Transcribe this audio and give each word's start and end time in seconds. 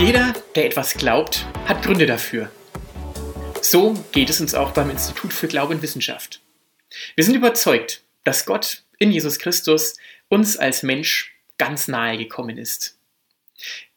Jeder, 0.00 0.32
der 0.54 0.64
etwas 0.64 0.94
glaubt, 0.94 1.44
hat 1.66 1.82
Gründe 1.82 2.06
dafür. 2.06 2.50
So 3.60 4.02
geht 4.12 4.30
es 4.30 4.40
uns 4.40 4.54
auch 4.54 4.70
beim 4.70 4.88
Institut 4.88 5.30
für 5.30 5.46
Glaube 5.46 5.74
und 5.74 5.82
Wissenschaft. 5.82 6.40
Wir 7.16 7.24
sind 7.24 7.34
überzeugt, 7.34 8.02
dass 8.24 8.46
Gott 8.46 8.82
in 8.98 9.12
Jesus 9.12 9.38
Christus 9.38 9.98
uns 10.30 10.56
als 10.56 10.82
Mensch 10.82 11.34
ganz 11.58 11.86
nahe 11.86 12.16
gekommen 12.16 12.56
ist. 12.56 12.98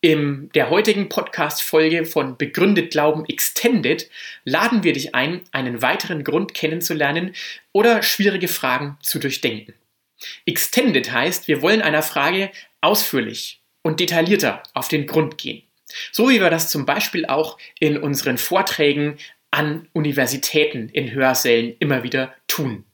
In 0.02 0.50
der 0.56 0.70
heutigen 0.70 1.08
Podcast-Folge 1.08 2.04
von 2.04 2.36
Begründet 2.38 2.92
Glauben 2.92 3.24
Extended 3.26 4.10
laden 4.44 4.84
wir 4.84 4.92
dich 4.92 5.16
ein, 5.16 5.40
einen 5.54 5.82
weiteren 5.82 6.26
Grund 6.26 6.54
kennenzulernen 6.54 7.34
oder 7.72 8.04
schwierige 8.04 8.50
Fragen 8.50 8.98
zu 9.02 9.20
durchdenken. 9.20 9.74
Extended 10.46 11.14
heißt, 11.14 11.48
wir 11.48 11.62
wollen 11.62 11.82
einer 11.82 12.04
Frage 12.04 12.52
ausführlich 12.82 13.62
und 13.84 14.02
detaillierter 14.02 14.64
auf 14.74 14.90
den 14.90 15.08
Grund 15.08 15.38
gehen. 15.38 15.64
So 16.12 16.30
wie 16.30 16.42
wir 16.42 16.50
das 16.50 16.70
zum 16.70 16.86
Beispiel 16.86 17.26
auch 17.26 17.58
in 17.80 17.98
unseren 17.98 18.38
Vorträgen 18.38 19.18
an 19.52 19.88
Universitäten 19.94 20.90
in 20.90 21.12
Hörsälen 21.12 21.76
immer 21.80 22.04
wieder 22.04 22.34
tun. 22.48 22.86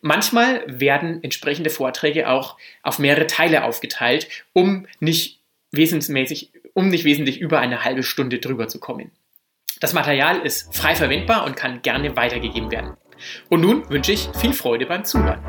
Manchmal 0.00 0.64
werden 0.66 1.22
entsprechende 1.22 1.70
Vorträge 1.70 2.28
auch 2.28 2.58
auf 2.82 2.98
mehrere 2.98 3.26
Teile 3.26 3.64
aufgeteilt, 3.64 4.28
um 4.52 4.86
nicht 5.00 5.40
wesensmäßig, 5.72 6.52
um 6.74 6.88
nicht 6.88 7.04
wesentlich 7.04 7.40
über 7.40 7.60
eine 7.60 7.84
halbe 7.84 8.02
Stunde 8.02 8.38
drüber 8.38 8.68
zu 8.68 8.78
kommen. 8.80 9.10
Das 9.80 9.92
Material 9.92 10.40
ist 10.40 10.74
frei 10.74 10.94
verwendbar 10.94 11.44
und 11.44 11.56
kann 11.56 11.82
gerne 11.82 12.16
weitergegeben 12.16 12.70
werden. 12.70 12.96
Und 13.48 13.60
nun 13.60 13.88
wünsche 13.90 14.12
ich 14.12 14.28
viel 14.36 14.52
Freude 14.52 14.86
beim 14.86 15.04
Zuhören. 15.04 15.40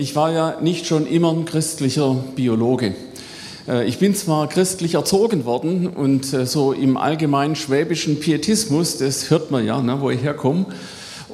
Ich 0.00 0.14
war 0.14 0.30
ja 0.30 0.60
nicht 0.60 0.86
schon 0.86 1.08
immer 1.08 1.32
ein 1.32 1.44
christlicher 1.44 2.14
Biologe. 2.36 2.94
Äh, 3.66 3.88
ich 3.88 3.98
bin 3.98 4.14
zwar 4.14 4.48
christlich 4.48 4.94
erzogen 4.94 5.44
worden 5.44 5.88
und 5.88 6.32
äh, 6.32 6.46
so 6.46 6.72
im 6.72 6.96
allgemeinen 6.96 7.56
schwäbischen 7.56 8.20
Pietismus, 8.20 8.98
das 8.98 9.28
hört 9.28 9.50
man 9.50 9.66
ja, 9.66 9.82
ne, 9.82 10.00
wo 10.00 10.10
ich 10.10 10.22
herkomme, 10.22 10.66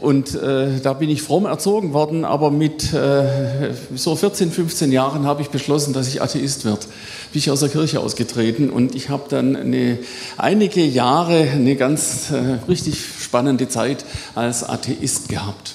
und 0.00 0.34
äh, 0.34 0.80
da 0.82 0.94
bin 0.94 1.10
ich 1.10 1.20
fromm 1.20 1.44
erzogen 1.44 1.92
worden, 1.92 2.24
aber 2.24 2.50
mit 2.50 2.94
äh, 2.94 3.74
so 3.94 4.16
14, 4.16 4.50
15 4.50 4.92
Jahren 4.92 5.26
habe 5.26 5.42
ich 5.42 5.50
beschlossen, 5.50 5.92
dass 5.92 6.08
ich 6.08 6.22
Atheist 6.22 6.64
werde. 6.64 6.86
Bin 7.32 7.40
ich 7.40 7.50
aus 7.50 7.60
der 7.60 7.68
Kirche 7.68 8.00
ausgetreten 8.00 8.70
und 8.70 8.94
ich 8.94 9.10
habe 9.10 9.24
dann 9.28 9.56
eine, 9.56 9.98
einige 10.38 10.82
Jahre 10.82 11.50
eine 11.52 11.76
ganz 11.76 12.30
äh, 12.30 12.66
richtig 12.66 12.98
spannende 13.20 13.68
Zeit 13.68 14.06
als 14.34 14.64
Atheist 14.64 15.28
gehabt. 15.28 15.74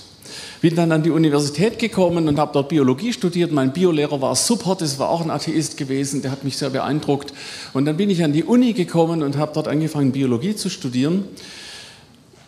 Bin 0.62 0.76
dann 0.76 0.92
an 0.92 1.04
die 1.04 1.10
Universität 1.10 1.80
gekommen 1.80 2.28
und 2.28 2.38
habe 2.38 2.52
dort 2.54 2.68
Biologie 2.68 3.14
studiert. 3.14 3.52
Mein 3.52 3.72
Biolehrer 3.72 4.20
war 4.22 4.36
super, 4.36 4.76
das 4.76 5.00
war 5.00 5.10
auch 5.10 5.22
ein 5.22 5.32
Atheist 5.32 5.78
gewesen, 5.78 6.22
der 6.22 6.32
hat 6.32 6.44
mich 6.44 6.58
sehr 6.58 6.70
beeindruckt. 6.70 7.34
Und 7.74 7.86
dann 7.86 7.96
bin 7.96 8.10
ich 8.10 8.24
an 8.24 8.34
die 8.34 8.44
Uni 8.44 8.74
gekommen 8.74 9.24
und 9.24 9.38
habe 9.38 9.52
dort 9.54 9.70
angefangen, 9.70 10.12
Biologie 10.12 10.56
zu 10.56 10.70
studieren. 10.70 11.24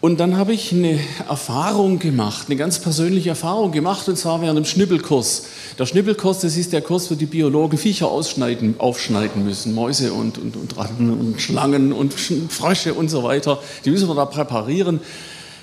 Und 0.01 0.19
dann 0.19 0.35
habe 0.35 0.51
ich 0.51 0.73
eine 0.73 0.99
Erfahrung 1.29 1.99
gemacht, 1.99 2.47
eine 2.47 2.57
ganz 2.57 2.79
persönliche 2.79 3.29
Erfahrung 3.29 3.71
gemacht, 3.71 4.09
und 4.09 4.17
zwar 4.17 4.41
während 4.41 4.57
dem 4.57 4.65
Schnippelkurs. 4.65 5.45
Der 5.77 5.85
Schnippelkurs, 5.85 6.39
das 6.39 6.57
ist 6.57 6.73
der 6.73 6.81
Kurs, 6.81 7.11
wo 7.11 7.15
die 7.15 7.27
Biologen 7.27 7.77
Viecher 7.77 8.07
ausschneiden, 8.07 8.75
aufschneiden 8.79 9.45
müssen, 9.45 9.75
Mäuse 9.75 10.11
und, 10.11 10.39
und, 10.39 10.57
und 10.57 10.75
Ratten 10.75 11.11
und 11.11 11.39
Schlangen 11.39 11.93
und 11.93 12.15
Frösche 12.15 12.95
und 12.95 13.09
so 13.09 13.21
weiter. 13.21 13.59
Die 13.85 13.91
müssen 13.91 14.09
wir 14.09 14.15
da 14.15 14.25
präparieren. 14.25 15.01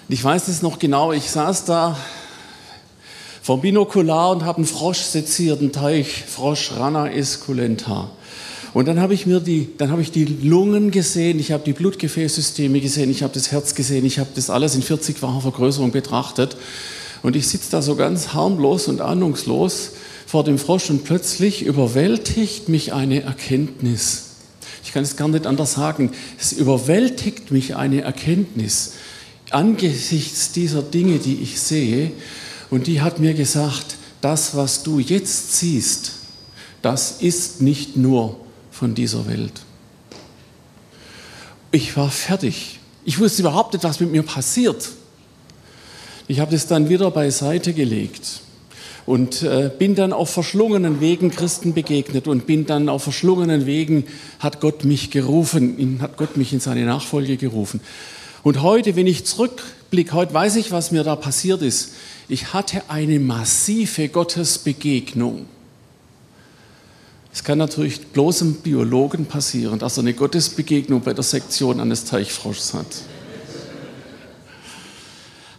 Ich 0.08 0.22
weiß 0.22 0.46
das 0.46 0.62
noch 0.62 0.78
genau, 0.78 1.12
ich 1.12 1.28
saß 1.30 1.64
da 1.64 1.98
vom 3.48 3.62
Binokular 3.62 4.33
und 4.33 4.45
habe 4.45 4.58
einen 4.58 4.67
Frosch 4.67 4.98
seziert, 4.98 5.61
einen 5.61 5.73
Teich, 5.73 6.23
Frosch 6.27 6.73
Rana 6.73 7.11
esculenta. 7.11 8.11
Und 8.74 8.86
dann 8.86 9.00
habe 9.00 9.14
ich 9.14 9.24
mir 9.24 9.40
die, 9.40 9.70
dann 9.78 9.90
habe 9.90 10.02
ich 10.02 10.12
die 10.12 10.27
Lungen 10.27 10.90
gesehen, 10.90 11.40
ich 11.40 11.50
habe 11.50 11.64
die 11.64 11.73
Blutgefäßsysteme 11.73 12.78
gesehen, 12.78 13.11
ich 13.11 13.23
habe 13.23 13.33
das 13.33 13.50
Herz 13.50 13.74
gesehen, 13.74 14.05
ich 14.05 14.18
habe 14.18 14.28
das 14.34 14.50
alles 14.50 14.74
in 14.74 14.83
40-facher 14.83 15.40
Vergrößerung 15.40 15.92
betrachtet. 15.92 16.58
Und 17.23 17.36
ich 17.36 17.48
sitze 17.48 17.70
da 17.70 17.80
so 17.80 17.96
ganz 17.96 18.34
harmlos 18.34 18.86
und 18.86 19.00
ahnungslos 19.00 19.92
vor 20.27 20.44
dem 20.44 20.58
Frosch 20.58 20.90
und 20.90 21.05
plötzlich 21.05 21.62
überwältigt 21.62 22.68
mich 22.68 22.92
eine 22.92 23.23
Erkenntnis. 23.23 24.24
Ich 24.84 24.92
kann 24.92 25.05
es 25.05 25.17
gar 25.17 25.28
nicht 25.28 25.46
anders 25.46 25.73
sagen. 25.73 26.11
Es 26.39 26.52
überwältigt 26.52 27.50
mich 27.50 27.77
eine 27.77 28.02
Erkenntnis 28.02 28.92
angesichts 29.48 30.52
dieser 30.52 30.83
Dinge, 30.83 31.18
die 31.18 31.36
ich 31.36 31.58
sehe. 31.58 32.12
Und 32.70 32.86
die 32.86 33.01
hat 33.01 33.18
mir 33.18 33.34
gesagt, 33.34 33.96
das, 34.20 34.56
was 34.56 34.83
du 34.83 34.98
jetzt 34.98 35.56
siehst, 35.56 36.12
das 36.83 37.23
ist 37.23 37.62
nicht 37.62 37.96
nur 37.96 38.39
von 38.70 38.95
dieser 38.95 39.27
Welt. 39.27 39.52
Ich 41.70 41.96
war 41.96 42.11
fertig. 42.11 42.79
Ich 43.05 43.18
wusste 43.18 43.42
überhaupt 43.42 43.73
nicht, 43.73 43.84
was 43.84 44.01
mit 44.01 44.11
mir 44.11 44.23
passiert. 44.23 44.90
Ich 46.27 46.40
habe 46.40 46.52
das 46.52 46.67
dann 46.67 46.89
wieder 46.89 47.11
beiseite 47.11 47.73
gelegt 47.73 48.42
und 49.06 49.42
äh, 49.42 49.70
bin 49.79 49.95
dann 49.95 50.12
auf 50.12 50.29
verschlungenen 50.29 51.00
Wegen 51.00 51.30
Christen 51.30 51.73
begegnet 51.73 52.29
und 52.29 52.46
bin 52.46 52.67
dann 52.67 52.90
auf 52.90 53.05
verschlungenen 53.05 53.64
Wegen 53.64 54.05
hat 54.39 54.61
Gott 54.61 54.85
mich 54.85 55.11
gerufen, 55.11 55.98
hat 56.02 56.18
Gott 56.18 56.36
mich 56.36 56.52
in 56.52 56.61
seine 56.61 56.85
Nachfolge 56.85 57.39
gerufen. 57.39 57.80
Und 58.42 58.62
heute, 58.62 58.96
wenn 58.96 59.06
ich 59.06 59.24
zurückblicke, 59.24 60.12
heute 60.12 60.35
weiß 60.35 60.56
ich, 60.56 60.70
was 60.70 60.90
mir 60.90 61.05
da 61.05 61.17
passiert 61.17 61.62
ist. 61.62 61.92
Ich 62.28 62.52
hatte 62.52 62.83
eine 62.89 63.18
massive 63.18 64.08
Gottesbegegnung. 64.08 65.46
Es 67.33 67.42
kann 67.42 67.58
natürlich 67.58 68.06
bloß 68.08 68.42
einem 68.42 68.55
Biologen 68.55 69.27
passieren, 69.27 69.78
dass 69.78 69.96
er 69.96 70.02
eine 70.02 70.12
Gottesbegegnung 70.12 71.00
bei 71.00 71.14
der 71.14 71.24
Sektion 71.24 71.80
eines 71.80 72.05
Teichfroschs 72.05 72.74
hat. 72.74 72.86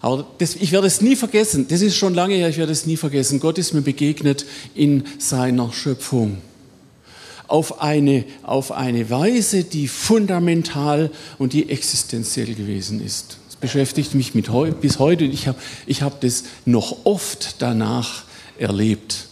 Aber 0.01 0.27
das, 0.37 0.55
ich 0.55 0.71
werde 0.71 0.87
es 0.87 1.01
nie 1.01 1.15
vergessen, 1.15 1.67
das 1.67 1.81
ist 1.81 1.97
schon 1.97 2.13
lange 2.13 2.35
her, 2.35 2.49
ich 2.49 2.57
werde 2.57 2.71
es 2.71 2.85
nie 2.85 2.97
vergessen. 2.97 3.39
Gott 3.39 3.57
ist 3.57 3.73
mir 3.73 3.81
begegnet 3.81 4.45
in 4.75 5.03
seiner 5.17 5.73
Schöpfung. 5.73 6.37
Auf 7.47 7.81
eine, 7.81 8.25
auf 8.43 8.71
eine 8.71 9.09
Weise, 9.09 9.63
die 9.63 9.87
fundamental 9.87 11.11
und 11.37 11.53
die 11.53 11.69
existenziell 11.69 12.53
gewesen 12.53 13.03
ist. 13.03 13.37
Beschäftigt 13.61 14.15
mich 14.15 14.35
mit 14.35 14.49
heu, 14.49 14.71
bis 14.71 14.99
heute 14.99 15.25
und 15.25 15.33
ich 15.33 15.47
habe 15.47 15.57
ich 15.85 16.01
hab 16.01 16.21
das 16.21 16.45
noch 16.65 17.05
oft 17.05 17.61
danach 17.61 18.23
erlebt. 18.57 19.27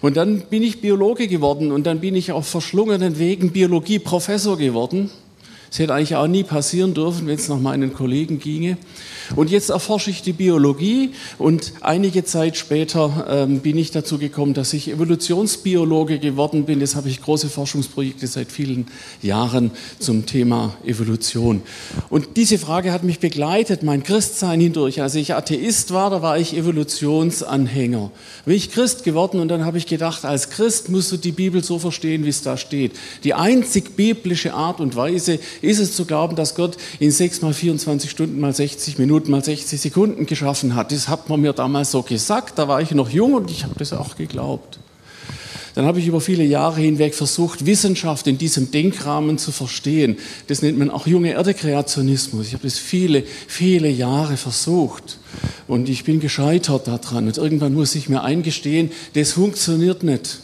Und 0.00 0.16
dann 0.16 0.42
bin 0.42 0.62
ich 0.62 0.80
Biologe 0.80 1.26
geworden 1.26 1.72
und 1.72 1.84
dann 1.84 2.00
bin 2.00 2.14
ich 2.14 2.32
auf 2.32 2.46
verschlungenen 2.46 3.18
Wegen 3.18 3.50
Biologie-Professor 3.50 4.56
geworden. 4.56 5.10
Es 5.70 5.78
hätte 5.78 5.94
eigentlich 5.94 6.16
auch 6.16 6.26
nie 6.26 6.44
passieren 6.44 6.94
dürfen, 6.94 7.26
wenn 7.26 7.36
es 7.36 7.48
nach 7.48 7.60
meinen 7.60 7.92
Kollegen 7.92 8.38
ginge. 8.38 8.78
Und 9.36 9.50
jetzt 9.50 9.68
erforsche 9.68 10.10
ich 10.10 10.22
die 10.22 10.32
Biologie 10.32 11.10
und 11.36 11.72
einige 11.82 12.24
Zeit 12.24 12.56
später 12.56 13.26
ähm, 13.28 13.60
bin 13.60 13.76
ich 13.76 13.90
dazu 13.90 14.18
gekommen, 14.18 14.54
dass 14.54 14.72
ich 14.72 14.90
Evolutionsbiologe 14.90 16.18
geworden 16.18 16.64
bin. 16.64 16.80
Jetzt 16.80 16.96
habe 16.96 17.08
ich 17.10 17.20
große 17.20 17.48
Forschungsprojekte 17.48 18.26
seit 18.26 18.50
vielen 18.50 18.86
Jahren 19.20 19.70
zum 19.98 20.24
Thema 20.24 20.74
Evolution. 20.84 21.62
Und 22.08 22.36
diese 22.36 22.58
Frage 22.58 22.92
hat 22.92 23.04
mich 23.04 23.18
begleitet, 23.18 23.82
mein 23.82 24.02
Christsein 24.02 24.60
hindurch. 24.60 25.02
Als 25.02 25.14
ich 25.14 25.34
Atheist 25.34 25.92
war, 25.92 26.08
da 26.08 26.22
war 26.22 26.38
ich 26.38 26.56
Evolutionsanhänger. 26.56 28.10
Bin 28.46 28.54
ich 28.54 28.70
Christ 28.70 29.04
geworden 29.04 29.40
und 29.40 29.48
dann 29.48 29.66
habe 29.66 29.76
ich 29.76 29.86
gedacht, 29.86 30.24
als 30.24 30.48
Christ 30.48 30.88
musst 30.88 31.12
du 31.12 31.18
die 31.18 31.32
Bibel 31.32 31.62
so 31.62 31.78
verstehen, 31.78 32.24
wie 32.24 32.30
es 32.30 32.42
da 32.42 32.56
steht. 32.56 32.92
Die 33.24 33.34
einzig 33.34 33.94
biblische 33.94 34.54
Art 34.54 34.80
und 34.80 34.96
Weise 34.96 35.38
ist 35.60 35.78
es 35.78 35.94
zu 35.94 36.04
glauben, 36.04 36.36
dass 36.36 36.54
Gott 36.54 36.76
in 36.98 37.10
sechs 37.10 37.42
mal 37.42 37.52
24 37.52 38.10
Stunden 38.10 38.40
mal 38.40 38.54
60 38.54 38.98
Minuten 38.98 39.08
Minuten 39.08 39.30
mal 39.30 39.42
60 39.42 39.80
Sekunden 39.80 40.26
geschaffen 40.26 40.74
hat. 40.74 40.92
Das 40.92 41.08
hat 41.08 41.28
man 41.28 41.40
mir 41.40 41.52
damals 41.52 41.90
so 41.90 42.02
gesagt, 42.02 42.58
da 42.58 42.68
war 42.68 42.80
ich 42.82 42.90
noch 42.92 43.08
jung 43.08 43.34
und 43.34 43.50
ich 43.50 43.64
habe 43.64 43.74
das 43.78 43.92
auch 43.92 44.16
geglaubt. 44.16 44.78
Dann 45.74 45.86
habe 45.86 45.98
ich 45.98 46.06
über 46.06 46.20
viele 46.20 46.44
Jahre 46.44 46.80
hinweg 46.80 47.14
versucht, 47.14 47.64
Wissenschaft 47.64 48.26
in 48.26 48.36
diesem 48.36 48.70
Denkrahmen 48.70 49.38
zu 49.38 49.50
verstehen. 49.50 50.18
Das 50.48 50.60
nennt 50.60 50.78
man 50.78 50.90
auch 50.90 51.06
junge 51.06 51.32
Erdekreationismus. 51.32 52.48
Ich 52.48 52.52
habe 52.52 52.64
das 52.64 52.78
viele, 52.78 53.22
viele 53.46 53.88
Jahre 53.88 54.36
versucht 54.36 55.18
und 55.66 55.88
ich 55.88 56.04
bin 56.04 56.20
gescheitert 56.20 56.86
daran. 56.88 57.28
Und 57.28 57.38
irgendwann 57.38 57.74
muss 57.74 57.94
ich 57.94 58.08
mir 58.08 58.22
eingestehen, 58.22 58.90
das 59.14 59.32
funktioniert 59.32 60.02
nicht. 60.02 60.40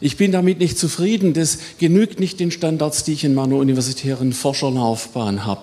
Ich 0.00 0.16
bin 0.16 0.32
damit 0.32 0.58
nicht 0.58 0.78
zufrieden. 0.78 1.32
Das 1.32 1.58
genügt 1.78 2.20
nicht 2.20 2.40
den 2.40 2.50
Standards, 2.50 3.04
die 3.04 3.12
ich 3.12 3.24
in 3.24 3.34
meiner 3.34 3.56
universitären 3.56 4.32
Forscherlaufbahn 4.32 5.44
habe. 5.44 5.62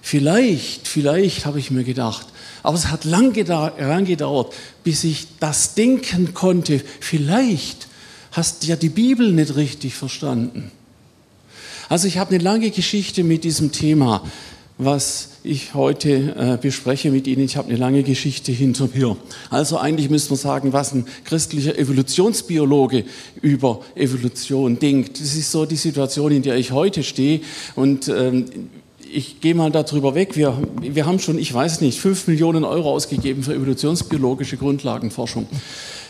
Vielleicht, 0.00 0.88
vielleicht 0.88 1.44
habe 1.44 1.58
ich 1.58 1.70
mir 1.70 1.84
gedacht, 1.84 2.26
aber 2.62 2.76
es 2.76 2.86
hat 2.86 3.04
lang 3.04 3.32
gedauert, 3.34 4.54
bis 4.84 5.04
ich 5.04 5.26
das 5.40 5.74
denken 5.74 6.32
konnte. 6.34 6.80
Vielleicht 7.00 7.88
hast 8.32 8.62
du 8.62 8.68
ja 8.68 8.76
die 8.76 8.88
Bibel 8.88 9.32
nicht 9.32 9.56
richtig 9.56 9.94
verstanden. 9.94 10.70
Also 11.88 12.06
ich 12.06 12.18
habe 12.18 12.34
eine 12.34 12.42
lange 12.42 12.70
Geschichte 12.70 13.24
mit 13.24 13.44
diesem 13.44 13.72
Thema. 13.72 14.22
Was 14.78 15.30
ich 15.42 15.74
heute 15.74 16.34
äh, 16.36 16.56
bespreche 16.56 17.10
mit 17.10 17.26
Ihnen. 17.26 17.42
Ich 17.42 17.56
habe 17.56 17.68
eine 17.68 17.76
lange 17.76 18.04
Geschichte 18.04 18.52
hinter 18.52 18.88
mir. 18.94 19.16
Also 19.50 19.76
eigentlich 19.78 20.08
müsste 20.08 20.30
man 20.30 20.38
sagen, 20.38 20.72
was 20.72 20.94
ein 20.94 21.04
christlicher 21.24 21.76
Evolutionsbiologe 21.76 23.04
über 23.42 23.80
Evolution 23.96 24.78
denkt. 24.78 25.20
Das 25.20 25.34
ist 25.34 25.50
so 25.50 25.66
die 25.66 25.76
Situation, 25.76 26.30
in 26.30 26.42
der 26.42 26.56
ich 26.56 26.70
heute 26.70 27.02
stehe. 27.02 27.40
Und 27.74 28.08
ähm, 28.08 28.46
ich 29.12 29.40
gehe 29.40 29.54
mal 29.54 29.70
darüber 29.72 30.14
weg. 30.14 30.36
Wir, 30.36 30.56
wir 30.80 31.06
haben 31.06 31.18
schon, 31.18 31.38
ich 31.38 31.52
weiß 31.52 31.80
nicht, 31.80 31.98
fünf 31.98 32.28
Millionen 32.28 32.64
Euro 32.64 32.92
ausgegeben 32.92 33.42
für 33.42 33.54
evolutionsbiologische 33.54 34.58
Grundlagenforschung. 34.58 35.46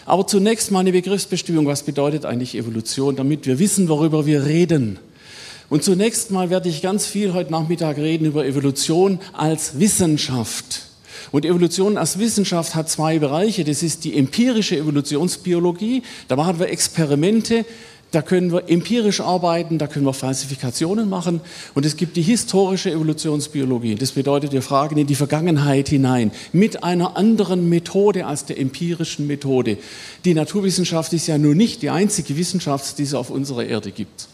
Aber 0.04 0.26
zunächst 0.26 0.70
mal 0.70 0.80
eine 0.80 0.92
Begriffsbestimmung. 0.92 1.66
Was 1.66 1.84
bedeutet 1.84 2.24
eigentlich 2.26 2.54
Evolution, 2.54 3.16
damit 3.16 3.46
wir 3.46 3.58
wissen, 3.58 3.88
worüber 3.88 4.26
wir 4.26 4.44
reden? 4.44 4.98
Und 5.70 5.84
zunächst 5.84 6.30
mal 6.30 6.48
werde 6.48 6.68
ich 6.68 6.80
ganz 6.80 7.06
viel 7.06 7.34
heute 7.34 7.50
Nachmittag 7.52 7.98
reden 7.98 8.24
über 8.24 8.46
Evolution 8.46 9.20
als 9.34 9.78
Wissenschaft. 9.78 10.86
Und 11.30 11.44
Evolution 11.44 11.98
als 11.98 12.18
Wissenschaft 12.18 12.74
hat 12.74 12.88
zwei 12.88 13.18
Bereiche. 13.18 13.64
Das 13.64 13.82
ist 13.82 14.04
die 14.04 14.16
empirische 14.16 14.78
Evolutionsbiologie. 14.78 16.02
Da 16.26 16.36
machen 16.36 16.58
wir 16.58 16.70
Experimente. 16.70 17.66
Da 18.10 18.22
können 18.22 18.52
wir 18.52 18.70
empirisch 18.70 19.20
arbeiten, 19.20 19.76
da 19.76 19.86
können 19.86 20.06
wir 20.06 20.14
Falsifikationen 20.14 21.10
machen. 21.10 21.42
Und 21.74 21.84
es 21.84 21.96
gibt 21.96 22.16
die 22.16 22.22
historische 22.22 22.90
Evolutionsbiologie. 22.90 23.96
Das 23.96 24.12
bedeutet, 24.12 24.52
wir 24.52 24.62
fragen 24.62 24.96
in 24.96 25.06
die 25.06 25.14
Vergangenheit 25.14 25.90
hinein 25.90 26.30
mit 26.54 26.82
einer 26.82 27.18
anderen 27.18 27.68
Methode 27.68 28.24
als 28.24 28.46
der 28.46 28.58
empirischen 28.58 29.26
Methode. 29.26 29.76
Die 30.24 30.32
Naturwissenschaft 30.32 31.12
ist 31.12 31.26
ja 31.26 31.36
nun 31.36 31.58
nicht 31.58 31.82
die 31.82 31.90
einzige 31.90 32.38
Wissenschaft, 32.38 32.96
die 32.96 33.02
es 33.02 33.12
auf 33.12 33.28
unserer 33.28 33.66
Erde 33.66 33.90
gibt. 33.90 34.28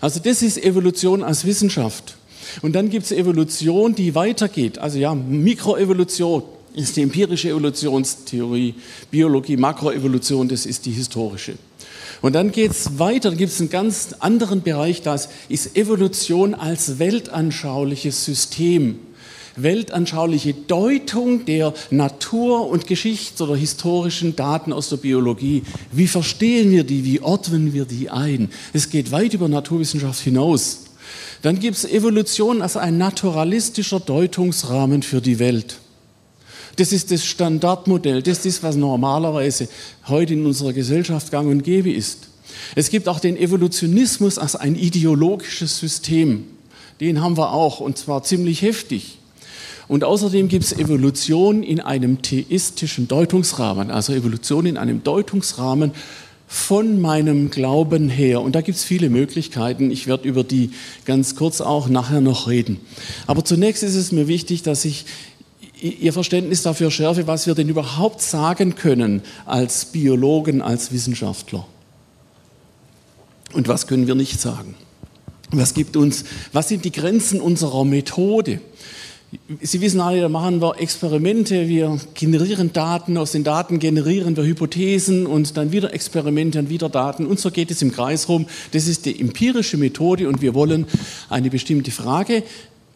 Also 0.00 0.20
das 0.20 0.42
ist 0.42 0.62
Evolution 0.62 1.22
als 1.22 1.44
Wissenschaft. 1.44 2.16
Und 2.62 2.74
dann 2.74 2.90
gibt 2.90 3.06
es 3.06 3.12
Evolution, 3.12 3.94
die 3.94 4.14
weitergeht. 4.14 4.78
Also 4.78 4.98
ja, 4.98 5.14
Mikroevolution 5.14 6.42
ist 6.74 6.96
die 6.96 7.02
empirische 7.02 7.50
Evolutionstheorie, 7.50 8.74
Biologie, 9.10 9.56
Makroevolution, 9.56 10.48
das 10.48 10.66
ist 10.66 10.86
die 10.86 10.92
historische. 10.92 11.54
Und 12.20 12.34
dann 12.34 12.52
geht 12.52 12.72
es 12.72 12.98
weiter, 12.98 13.30
gibt 13.34 13.52
es 13.52 13.60
einen 13.60 13.70
ganz 13.70 14.14
anderen 14.18 14.62
Bereich, 14.62 15.02
das 15.02 15.28
ist 15.48 15.76
Evolution 15.76 16.54
als 16.54 16.98
weltanschauliches 16.98 18.24
System 18.24 18.98
weltanschauliche 19.62 20.54
Deutung 20.54 21.44
der 21.44 21.74
Natur- 21.90 22.68
und 22.68 22.86
Geschichts- 22.86 23.40
oder 23.40 23.56
historischen 23.56 24.36
Daten 24.36 24.72
aus 24.72 24.88
der 24.88 24.96
Biologie. 24.98 25.62
Wie 25.92 26.06
verstehen 26.06 26.70
wir 26.70 26.84
die? 26.84 27.04
Wie 27.04 27.20
ordnen 27.20 27.72
wir 27.72 27.84
die 27.84 28.10
ein? 28.10 28.50
Es 28.72 28.90
geht 28.90 29.10
weit 29.10 29.34
über 29.34 29.48
Naturwissenschaft 29.48 30.20
hinaus. 30.20 30.84
Dann 31.42 31.60
gibt 31.60 31.76
es 31.76 31.84
Evolution 31.84 32.62
als 32.62 32.76
ein 32.76 32.98
naturalistischer 32.98 34.00
Deutungsrahmen 34.00 35.02
für 35.02 35.20
die 35.20 35.38
Welt. 35.38 35.78
Das 36.76 36.92
ist 36.92 37.10
das 37.10 37.24
Standardmodell, 37.24 38.22
das 38.22 38.46
ist, 38.46 38.62
was 38.62 38.76
normalerweise 38.76 39.68
heute 40.06 40.34
in 40.34 40.46
unserer 40.46 40.72
Gesellschaft 40.72 41.32
gang 41.32 41.48
und 41.48 41.64
gäbe 41.64 41.90
ist. 41.90 42.28
Es 42.74 42.90
gibt 42.90 43.08
auch 43.08 43.20
den 43.20 43.36
Evolutionismus 43.36 44.38
als 44.38 44.54
ein 44.54 44.76
ideologisches 44.76 45.78
System. 45.78 46.44
Den 47.00 47.20
haben 47.20 47.36
wir 47.36 47.52
auch, 47.52 47.80
und 47.80 47.98
zwar 47.98 48.22
ziemlich 48.22 48.62
heftig. 48.62 49.17
Und 49.88 50.04
außerdem 50.04 50.48
gibt 50.48 50.64
es 50.64 50.72
Evolution 50.72 51.62
in 51.62 51.80
einem 51.80 52.20
theistischen 52.20 53.08
Deutungsrahmen, 53.08 53.90
also 53.90 54.12
Evolution 54.12 54.66
in 54.66 54.76
einem 54.76 55.02
Deutungsrahmen 55.02 55.92
von 56.46 57.00
meinem 57.00 57.50
Glauben 57.50 58.08
her. 58.08 58.40
Und 58.42 58.54
da 58.54 58.60
gibt 58.60 58.78
es 58.78 58.84
viele 58.84 59.10
Möglichkeiten. 59.10 59.90
Ich 59.90 60.06
werde 60.06 60.28
über 60.28 60.44
die 60.44 60.70
ganz 61.04 61.36
kurz 61.36 61.60
auch 61.60 61.88
nachher 61.88 62.20
noch 62.20 62.48
reden. 62.48 62.80
Aber 63.26 63.44
zunächst 63.44 63.82
ist 63.82 63.94
es 63.94 64.12
mir 64.12 64.28
wichtig, 64.28 64.62
dass 64.62 64.84
ich 64.84 65.06
Ihr 65.80 66.12
Verständnis 66.12 66.62
dafür 66.62 66.90
schärfe, 66.90 67.28
was 67.28 67.46
wir 67.46 67.54
denn 67.54 67.68
überhaupt 67.68 68.20
sagen 68.20 68.74
können 68.74 69.22
als 69.46 69.84
Biologen, 69.84 70.60
als 70.60 70.90
Wissenschaftler. 70.90 71.66
Und 73.52 73.68
was 73.68 73.86
können 73.86 74.08
wir 74.08 74.16
nicht 74.16 74.40
sagen? 74.40 74.74
Was 75.52 75.74
gibt 75.74 75.96
uns, 75.96 76.24
was 76.52 76.68
sind 76.68 76.84
die 76.84 76.90
Grenzen 76.90 77.40
unserer 77.40 77.84
Methode? 77.84 78.60
Sie 79.60 79.82
wissen 79.82 80.00
alle, 80.00 80.22
da 80.22 80.28
machen 80.30 80.62
wir 80.62 80.80
Experimente, 80.80 81.68
wir 81.68 81.98
generieren 82.14 82.72
Daten, 82.72 83.18
aus 83.18 83.32
den 83.32 83.44
Daten 83.44 83.78
generieren 83.78 84.36
wir 84.36 84.44
Hypothesen 84.44 85.26
und 85.26 85.56
dann 85.58 85.70
wieder 85.70 85.92
Experimente 85.92 86.58
und 86.58 86.70
wieder 86.70 86.88
Daten 86.88 87.26
und 87.26 87.38
so 87.38 87.50
geht 87.50 87.70
es 87.70 87.82
im 87.82 87.92
Kreis 87.92 88.30
rum. 88.30 88.46
Das 88.72 88.88
ist 88.88 89.04
die 89.04 89.20
empirische 89.20 89.76
Methode 89.76 90.28
und 90.28 90.40
wir 90.40 90.54
wollen 90.54 90.86
eine 91.28 91.50
bestimmte 91.50 91.90
Frage 91.90 92.42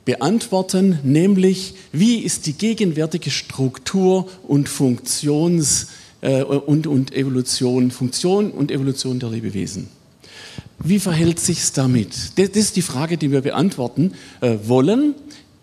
beantworten, 0.07 0.99
nämlich 1.03 1.75
wie 1.93 2.21
ist 2.21 2.47
die 2.47 2.55
gegenwärtige 2.55 3.31
Struktur 3.31 4.27
und 4.49 4.71
Funktions- 4.71 5.89
äh, 6.23 6.43
und, 6.43 6.87
und 6.87 7.15
Evolution, 7.15 7.91
Funktion 7.91 8.53
und 8.53 8.71
Evolution 8.71 9.19
der 9.19 9.29
Lebewesen. 9.29 9.89
Wie 10.83 10.99
verhält 10.99 11.39
sich's 11.39 11.73
damit? 11.73 12.33
Das 12.37 12.49
ist 12.49 12.77
die 12.77 12.83
Frage, 12.83 13.17
die 13.19 13.31
wir 13.31 13.43
beantworten 13.43 14.15
äh, 14.41 14.57
wollen 14.65 15.15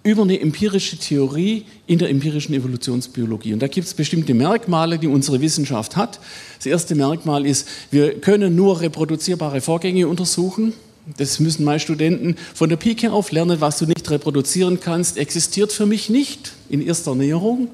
über 0.04 0.22
eine 0.22 0.40
empirische 0.40 0.98
Theorie 0.98 1.66
in 1.86 2.00
der 2.00 2.10
empirischen 2.10 2.56
Evolutionsbiologie. 2.56 3.54
Und 3.54 3.60
da 3.60 3.68
gibt 3.68 3.86
es 3.86 3.94
bestimmte 3.94 4.34
Merkmale, 4.34 4.98
die 4.98 5.08
unsere 5.08 5.42
Wissenschaft 5.42 5.98
hat. 5.98 6.20
Das 6.58 6.66
erste 6.66 6.96
Merkmal 6.96 7.46
ist, 7.46 7.68
wir 7.92 8.20
können 8.20 8.56
nur 8.56 8.80
reproduzierbare 8.80 9.60
Vorgänge 9.60 10.08
untersuchen. 10.08 10.74
Das 11.18 11.40
müssen 11.40 11.66
meine 11.66 11.80
Studenten 11.80 12.36
von 12.54 12.70
der 12.70 12.78
Pike 12.78 13.12
auf 13.12 13.32
lernen, 13.32 13.60
was 13.62 13.80
du 13.80 13.86
nicht 13.86 14.10
reproduzieren 14.10 14.80
kannst, 14.80 15.18
existiert 15.18 15.74
für 15.74 15.86
mich 15.86 16.10
nicht 16.10 16.54
in 16.70 16.86
erster 16.86 17.16
Näherung. 17.16 17.68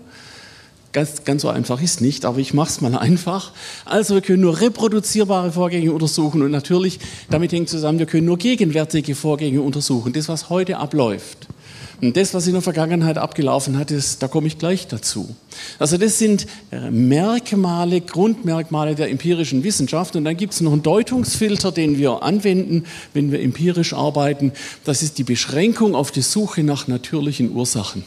Ganz, 0.94 1.25
ganz 1.25 1.42
so 1.42 1.50
einfach 1.50 1.81
ist 1.81 2.00
nicht, 2.00 2.24
aber 2.24 2.39
ich 2.39 2.54
mache 2.54 2.69
es 2.69 2.80
mal 2.80 2.95
einfach. 2.98 3.51
Also 3.83 4.13
wir 4.16 4.22
können 4.22 4.42
nur 4.42 4.62
reproduzierbare 4.62 5.51
Vorgänge 5.51 5.92
untersuchen 5.92 6.42
und 6.42 6.51
natürlich, 6.51 7.00
damit 7.30 7.51
hängt 7.51 7.68
zusammen, 7.68 8.00
wir 8.00 8.06
können 8.06 8.25
nur 8.25 8.38
gegenwärtige 8.38 9.13
Vorgänge 9.13 9.62
untersuchen, 9.62 10.13
das, 10.13 10.30
was 10.30 10.50
heute 10.50 10.77
abläuft. 10.77 11.50
Und 12.01 12.18
das, 12.18 12.33
was 12.33 12.47
in 12.47 12.53
der 12.53 12.62
Vergangenheit 12.62 13.18
abgelaufen 13.18 13.77
hat, 13.77 13.92
ist, 13.92 14.21
da 14.21 14.27
komme 14.27 14.47
ich 14.47 14.57
gleich 14.57 14.88
dazu. 14.88 15.33
Also 15.80 15.97
das 15.97 16.19
sind 16.19 16.45
äh, 16.71 16.92
Merkmale, 16.92 18.01
Grundmerkmale 18.01 18.95
der 18.95 19.09
empirischen 19.09 19.63
Wissenschaft. 19.63 20.15
Und 20.15 20.25
dann 20.25 20.36
gibt 20.36 20.53
es 20.53 20.62
noch 20.62 20.74
einen 20.74 20.83
Deutungsfilter, 20.83 21.71
den 21.71 21.97
wir 21.97 22.24
anwenden, 22.24 22.83
wenn 23.13 23.31
wir 23.31 23.42
empirisch 23.42 23.94
arbeiten. 23.94 24.51
Das 24.83 25.03
ist 25.03 25.18
die 25.18 25.24
Beschränkung 25.24 25.95
auf 25.95 26.12
die 26.12 26.21
Suche 26.21 26.63
nach 26.63 26.88
natürlichen 26.88 27.51
Ursachen. 27.51 28.03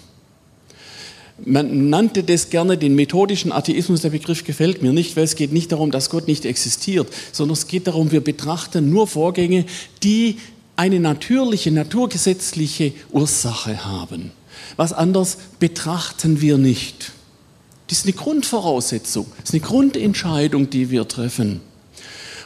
Man 1.44 1.88
nannte 1.88 2.24
das 2.24 2.50
gerne 2.50 2.76
den 2.76 2.94
methodischen 2.96 3.52
Atheismus. 3.52 4.02
Der 4.02 4.10
Begriff 4.10 4.44
gefällt 4.44 4.82
mir 4.82 4.92
nicht, 4.92 5.16
weil 5.16 5.24
es 5.24 5.36
geht 5.36 5.52
nicht 5.52 5.70
darum, 5.70 5.92
dass 5.92 6.10
Gott 6.10 6.26
nicht 6.26 6.44
existiert, 6.44 7.08
sondern 7.32 7.52
es 7.52 7.68
geht 7.68 7.86
darum, 7.86 8.10
wir 8.10 8.20
betrachten 8.20 8.90
nur 8.90 9.06
Vorgänge, 9.06 9.64
die 10.02 10.38
eine 10.78 11.00
natürliche, 11.00 11.72
naturgesetzliche 11.72 12.92
Ursache 13.10 13.84
haben. 13.84 14.30
Was 14.76 14.92
anders 14.92 15.38
betrachten 15.58 16.40
wir 16.40 16.56
nicht. 16.56 17.12
Das 17.88 17.98
ist 17.98 18.04
eine 18.04 18.12
Grundvoraussetzung, 18.12 19.26
das 19.38 19.50
ist 19.50 19.54
eine 19.54 19.62
Grundentscheidung, 19.62 20.70
die 20.70 20.90
wir 20.90 21.08
treffen. 21.08 21.60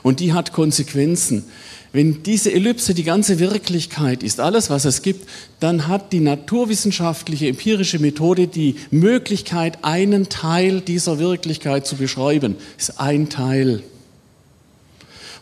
Und 0.03 0.21
die 0.21 0.33
hat 0.33 0.53
Konsequenzen. 0.53 1.45
Wenn 1.93 2.23
diese 2.23 2.51
Ellipse 2.51 2.95
die 2.95 3.05
ganze 3.05 3.39
Wirklichkeit 3.39 4.23
ist, 4.23 4.41
alles, 4.41 4.71
was 4.71 4.87
es 4.87 5.03
gibt, 5.03 5.29
dann 5.61 5.89
hat 5.89 6.13
die 6.15 6.21
naturwissenschaftliche 6.21 7.49
empirische 7.49 7.99
Methode 7.99 8.47
die 8.47 8.77
Möglichkeit, 8.91 9.85
einen 9.85 10.31
Teil 10.31 10.81
dieser 10.81 11.19
Wirklichkeit 11.19 11.87
zu 11.87 11.97
beschreiben. 11.97 12.57
Das 12.79 12.89
ist 12.89 12.99
ein 12.99 13.29
Teil. 13.29 13.83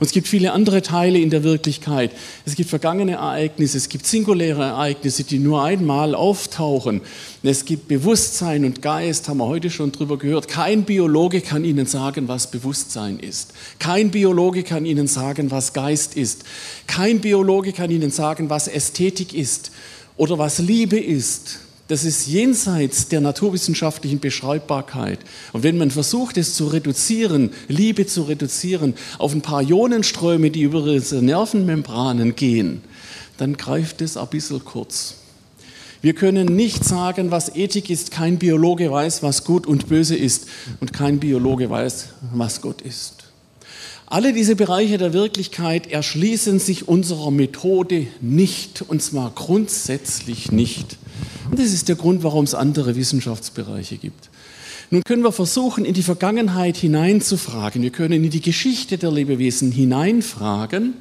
Und 0.00 0.06
es 0.06 0.12
gibt 0.12 0.28
viele 0.28 0.52
andere 0.52 0.80
Teile 0.80 1.18
in 1.18 1.28
der 1.28 1.44
Wirklichkeit. 1.44 2.12
Es 2.46 2.54
gibt 2.54 2.70
vergangene 2.70 3.12
Ereignisse, 3.12 3.76
es 3.76 3.90
gibt 3.90 4.06
singuläre 4.06 4.62
Ereignisse, 4.62 5.24
die 5.24 5.38
nur 5.38 5.62
einmal 5.62 6.14
auftauchen. 6.14 7.02
Es 7.42 7.66
gibt 7.66 7.86
Bewusstsein 7.86 8.64
und 8.64 8.80
Geist, 8.80 9.28
haben 9.28 9.36
wir 9.36 9.46
heute 9.46 9.68
schon 9.68 9.92
drüber 9.92 10.16
gehört. 10.16 10.48
Kein 10.48 10.84
Biologe 10.84 11.42
kann 11.42 11.64
Ihnen 11.64 11.84
sagen, 11.84 12.28
was 12.28 12.50
Bewusstsein 12.50 13.18
ist. 13.18 13.52
Kein 13.78 14.10
Biologe 14.10 14.62
kann 14.62 14.86
Ihnen 14.86 15.06
sagen, 15.06 15.50
was 15.50 15.74
Geist 15.74 16.16
ist. 16.16 16.44
Kein 16.86 17.20
Biologe 17.20 17.74
kann 17.74 17.90
Ihnen 17.90 18.10
sagen, 18.10 18.48
was 18.48 18.68
Ästhetik 18.68 19.34
ist 19.34 19.70
oder 20.16 20.38
was 20.38 20.60
Liebe 20.60 20.98
ist 20.98 21.60
das 21.90 22.04
ist 22.04 22.28
jenseits 22.28 23.08
der 23.08 23.20
naturwissenschaftlichen 23.20 24.20
Beschreibbarkeit. 24.20 25.18
Und 25.52 25.64
wenn 25.64 25.76
man 25.76 25.90
versucht, 25.90 26.36
es 26.36 26.54
zu 26.54 26.68
reduzieren, 26.68 27.50
Liebe 27.66 28.06
zu 28.06 28.22
reduzieren, 28.22 28.94
auf 29.18 29.34
ein 29.34 29.42
paar 29.42 29.60
Ionenströme, 29.60 30.52
die 30.52 30.62
über 30.62 30.92
diese 30.92 31.20
Nervenmembranen 31.20 32.36
gehen, 32.36 32.82
dann 33.38 33.56
greift 33.56 34.02
es 34.02 34.16
ein 34.16 34.28
bisschen 34.28 34.64
kurz. 34.64 35.16
Wir 36.00 36.14
können 36.14 36.54
nicht 36.54 36.84
sagen, 36.84 37.32
was 37.32 37.56
Ethik 37.56 37.90
ist. 37.90 38.12
Kein 38.12 38.38
Biologe 38.38 38.88
weiß, 38.88 39.24
was 39.24 39.42
gut 39.42 39.66
und 39.66 39.88
böse 39.88 40.14
ist. 40.14 40.46
Und 40.80 40.92
kein 40.92 41.18
Biologe 41.18 41.70
weiß, 41.70 42.10
was 42.32 42.60
Gott 42.60 42.82
ist. 42.82 43.24
Alle 44.06 44.32
diese 44.32 44.54
Bereiche 44.54 44.96
der 44.96 45.12
Wirklichkeit 45.12 45.88
erschließen 45.88 46.60
sich 46.60 46.86
unserer 46.86 47.32
Methode 47.32 48.06
nicht, 48.20 48.82
und 48.82 49.02
zwar 49.02 49.32
grundsätzlich 49.34 50.52
nicht. 50.52 50.96
Und 51.50 51.58
das 51.58 51.72
ist 51.72 51.88
der 51.88 51.96
Grund, 51.96 52.22
warum 52.22 52.44
es 52.44 52.54
andere 52.54 52.96
Wissenschaftsbereiche 52.96 53.96
gibt. 53.96 54.30
Nun 54.92 55.04
können 55.04 55.22
wir 55.22 55.30
versuchen, 55.30 55.84
in 55.84 55.94
die 55.94 56.02
Vergangenheit 56.02 56.76
hineinzufragen. 56.76 57.80
Wir 57.80 57.90
können 57.90 58.24
in 58.24 58.30
die 58.30 58.40
Geschichte 58.40 58.98
der 58.98 59.12
Lebewesen 59.12 59.70
hineinfragen. 59.70 60.94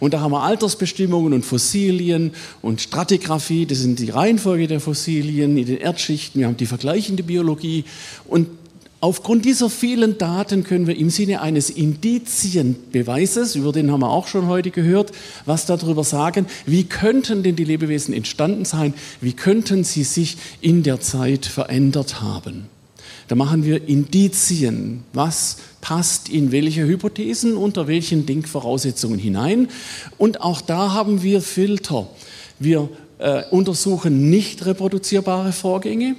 Und 0.00 0.14
da 0.14 0.20
haben 0.20 0.32
wir 0.32 0.42
Altersbestimmungen 0.42 1.34
und 1.34 1.44
Fossilien 1.44 2.30
und 2.62 2.80
Stratigraphie. 2.80 3.66
Das 3.66 3.80
sind 3.80 3.98
die 3.98 4.08
Reihenfolge 4.08 4.66
der 4.66 4.80
Fossilien 4.80 5.58
in 5.58 5.66
den 5.66 5.76
Erdschichten. 5.76 6.40
Wir 6.40 6.46
haben 6.46 6.56
die 6.56 6.64
vergleichende 6.64 7.22
Biologie. 7.22 7.84
Und 8.26 8.48
Aufgrund 9.04 9.44
dieser 9.44 9.68
vielen 9.68 10.16
Daten 10.16 10.64
können 10.64 10.86
wir 10.86 10.96
im 10.96 11.10
Sinne 11.10 11.42
eines 11.42 11.68
Indizienbeweises, 11.68 13.54
über 13.54 13.70
den 13.70 13.92
haben 13.92 14.00
wir 14.00 14.08
auch 14.08 14.26
schon 14.26 14.46
heute 14.46 14.70
gehört, 14.70 15.12
was 15.44 15.66
darüber 15.66 16.04
sagen, 16.04 16.46
wie 16.64 16.84
könnten 16.84 17.42
denn 17.42 17.54
die 17.54 17.64
Lebewesen 17.64 18.14
entstanden 18.14 18.64
sein, 18.64 18.94
wie 19.20 19.34
könnten 19.34 19.84
sie 19.84 20.04
sich 20.04 20.38
in 20.62 20.84
der 20.84 21.02
Zeit 21.02 21.44
verändert 21.44 22.22
haben. 22.22 22.70
Da 23.28 23.34
machen 23.34 23.66
wir 23.66 23.86
Indizien. 23.86 25.04
Was 25.12 25.58
passt 25.82 26.30
in 26.30 26.50
welche 26.50 26.86
Hypothesen, 26.86 27.58
unter 27.58 27.86
welchen 27.86 28.24
Denkvoraussetzungen 28.24 29.18
hinein? 29.18 29.68
Und 30.16 30.40
auch 30.40 30.62
da 30.62 30.92
haben 30.92 31.22
wir 31.22 31.42
Filter. 31.42 32.08
Wir 32.58 32.88
äh, 33.18 33.42
untersuchen 33.50 34.30
nicht 34.30 34.64
reproduzierbare 34.64 35.52
Vorgänge. 35.52 36.16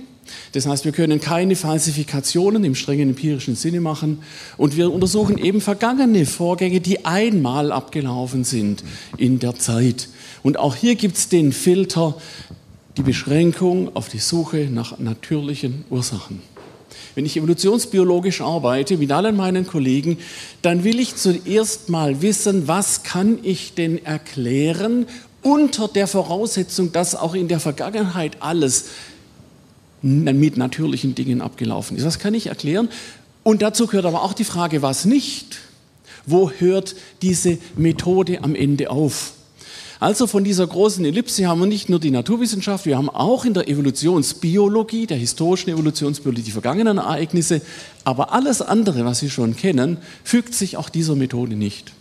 Das 0.54 0.66
heißt, 0.66 0.86
wir 0.86 0.92
können 0.92 1.20
keine 1.20 1.56
Falsifikationen 1.56 2.64
im 2.64 2.76
strengen 2.76 3.10
empirischen 3.10 3.56
Sinne 3.56 3.82
machen 3.82 4.20
und 4.58 4.76
wir 4.76 4.92
untersuchen 4.92 5.38
eben 5.38 5.62
vergangene 5.62 6.26
Vorgänge, 6.26 6.82
die 6.82 7.06
einmal 7.06 7.72
abgelaufen 7.72 8.44
sind 8.44 8.84
in 9.18 9.40
der 9.40 9.56
Zeit. 9.56 10.10
Und 10.44 10.58
auch 10.58 10.76
hier 10.76 10.96
gibt 10.96 11.18
es 11.18 11.30
den 11.30 11.52
Filter, 11.52 12.16
die 12.98 13.04
Beschränkung 13.04 13.96
auf 13.96 14.10
die 14.10 14.20
Suche 14.20 14.70
nach 14.72 15.00
natürlichen 15.00 15.86
Ursachen. 15.90 16.42
Wenn 17.14 17.26
ich 17.26 17.38
evolutionsbiologisch 17.38 18.42
arbeite, 18.42 18.98
mit 18.98 19.12
allen 19.12 19.36
meinen 19.36 19.66
Kollegen, 19.66 20.18
dann 20.62 20.84
will 20.84 21.00
ich 21.00 21.16
zuerst 21.16 21.90
mal 21.90 22.22
wissen, 22.22 22.68
was 22.68 23.04
kann 23.04 23.40
ich 23.42 23.74
denn 23.74 24.04
erklären 24.06 25.06
unter 25.42 25.88
der 25.88 26.08
Voraussetzung, 26.08 26.92
dass 26.92 27.16
auch 27.16 27.34
in 27.34 27.48
der 27.48 27.60
Vergangenheit 27.60 28.42
alles 28.42 28.86
mit 30.06 30.56
natürlichen 30.56 31.16
Dingen 31.16 31.42
abgelaufen 31.42 31.98
ist. 31.98 32.06
Das 32.06 32.20
kann 32.20 32.34
ich 32.34 32.48
erklären. 32.48 32.90
Und 33.44 33.62
dazu 33.62 33.88
gehört 33.88 34.06
aber 34.06 34.24
auch 34.24 34.34
die 34.34 34.44
Frage, 34.44 34.82
was 34.82 35.06
nicht. 35.06 35.58
Wo 36.26 36.52
hört 36.52 36.96
diese 37.22 37.58
Methode 37.76 38.44
am 38.44 38.56
Ende 38.56 38.90
auf? 38.90 39.34
Also 40.00 40.28
von 40.28 40.44
dieser 40.44 40.68
großen 40.68 41.04
Ellipse 41.06 41.48
haben 41.48 41.60
wir 41.62 41.68
nicht 41.68 41.90
nur 41.90 42.00
die 42.00 42.12
Naturwissenschaft, 42.12 42.86
wir 42.86 42.98
haben 42.98 43.10
auch 43.10 43.46
in 43.46 43.54
der 43.54 43.68
Evolutionsbiologie, 43.68 45.08
der 45.08 45.18
historischen 45.18 45.70
Evolutionsbiologie, 45.70 46.44
die 46.44 46.52
vergangenen 46.52 46.98
Ereignisse, 46.98 47.62
aber 48.04 48.34
alles 48.34 48.62
andere, 48.62 49.06
was 49.06 49.20
Sie 49.20 49.30
schon 49.30 49.56
kennen, 49.56 49.98
fügt 50.24 50.54
sich 50.54 50.78
auch 50.78 50.90
dieser 50.90 51.16
Methode 51.16 51.56
nicht. 51.56 51.94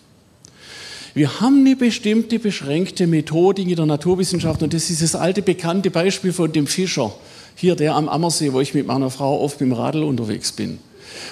Wir 1.14 1.40
haben 1.40 1.60
eine 1.60 1.76
bestimmte 1.76 2.40
beschränkte 2.40 3.06
Methodik 3.06 3.68
in 3.68 3.76
der 3.76 3.86
Naturwissenschaft 3.86 4.64
und 4.64 4.74
das 4.74 4.90
ist 4.90 5.00
das 5.00 5.14
alte 5.14 5.42
bekannte 5.42 5.92
Beispiel 5.92 6.32
von 6.32 6.52
dem 6.52 6.66
Fischer, 6.66 7.14
hier 7.54 7.76
der 7.76 7.94
am 7.94 8.08
Ammersee, 8.08 8.52
wo 8.52 8.60
ich 8.60 8.74
mit 8.74 8.88
meiner 8.88 9.10
Frau 9.10 9.40
oft 9.40 9.60
mit 9.60 9.70
dem 9.70 9.74
Radl 9.74 10.02
unterwegs 10.02 10.50
bin. 10.50 10.80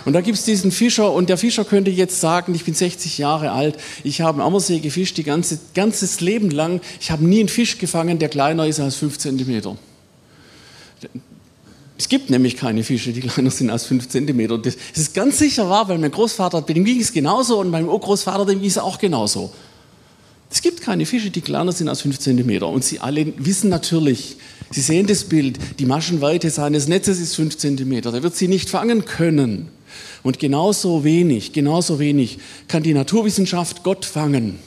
Und 0.05 0.13
da 0.13 0.21
gibt 0.21 0.39
es 0.39 0.45
diesen 0.45 0.71
Fischer 0.71 1.13
und 1.13 1.29
der 1.29 1.37
Fischer 1.37 1.65
könnte 1.65 1.91
jetzt 1.91 2.21
sagen, 2.21 2.55
ich 2.55 2.65
bin 2.65 2.75
60 2.75 3.19
Jahre 3.19 3.51
alt, 3.51 3.77
ich 4.05 4.21
habe 4.21 4.41
am 4.41 4.47
Ammersee 4.47 4.79
gefischt 4.79 5.17
die 5.17 5.25
ganze, 5.25 5.59
ganzes 5.75 6.21
Leben 6.21 6.53
lang, 6.53 6.81
ich 7.01 7.11
habe 7.11 7.25
nie 7.25 7.41
einen 7.41 7.49
Fisch 7.49 7.79
gefangen, 7.79 8.21
der 8.21 8.29
kleiner 8.29 8.69
ist 8.69 8.79
als 8.79 8.95
5 8.95 9.19
cm. 9.19 9.77
Es 11.99 12.09
gibt 12.09 12.31
nämlich 12.31 12.57
keine 12.57 12.85
Fische, 12.85 13.13
die 13.13 13.21
kleiner 13.21 13.51
sind 13.51 13.69
als 13.69 13.87
5 13.87 14.09
cm. 14.09 14.63
Das 14.63 14.77
ist 14.95 15.13
ganz 15.13 15.41
sicher 15.41 15.69
wahr, 15.69 15.89
weil 15.89 15.99
mein 15.99 16.13
Großvater, 16.13 16.63
dem 16.63 16.85
ging 16.85 17.01
es 17.01 17.13
genauso 17.13 17.59
und 17.59 17.71
meinem 17.71 17.89
Urgroßvater, 17.89 18.47
dem 18.47 18.61
ging 18.61 18.71
es 18.71 18.79
auch 18.79 18.99
genauso. 18.99 19.51
Es 20.53 20.61
gibt 20.61 20.83
keine 20.83 21.07
Fische, 21.07 21.31
die 21.31 21.41
kleiner 21.41 21.73
sind 21.73 21.89
als 21.89 22.03
5 22.03 22.19
cm. 22.19 22.63
Und 22.65 22.85
Sie 22.85 23.01
alle 23.01 23.33
wissen 23.39 23.71
natürlich, 23.71 24.37
Sie 24.71 24.83
sehen 24.83 25.07
das 25.07 25.25
Bild, 25.25 25.59
die 25.79 25.87
Maschenweite 25.87 26.51
seines 26.51 26.89
Netzes 26.89 27.21
ist 27.21 27.35
5 27.37 27.57
cm. 27.57 28.03
Der 28.03 28.23
wird 28.23 28.37
sie 28.37 28.49
nicht 28.49 28.69
fangen 28.69 29.07
können. 29.07 29.69
Und 30.23 30.39
genauso 30.39 31.05
wenig, 31.05 31.55
genauso 31.55 31.99
wenig 31.99 32.39
kann 32.69 32.83
die 32.83 32.93
Naturwissenschaft 32.93 33.83
Gott 33.83 34.05
fangen. 34.05 34.59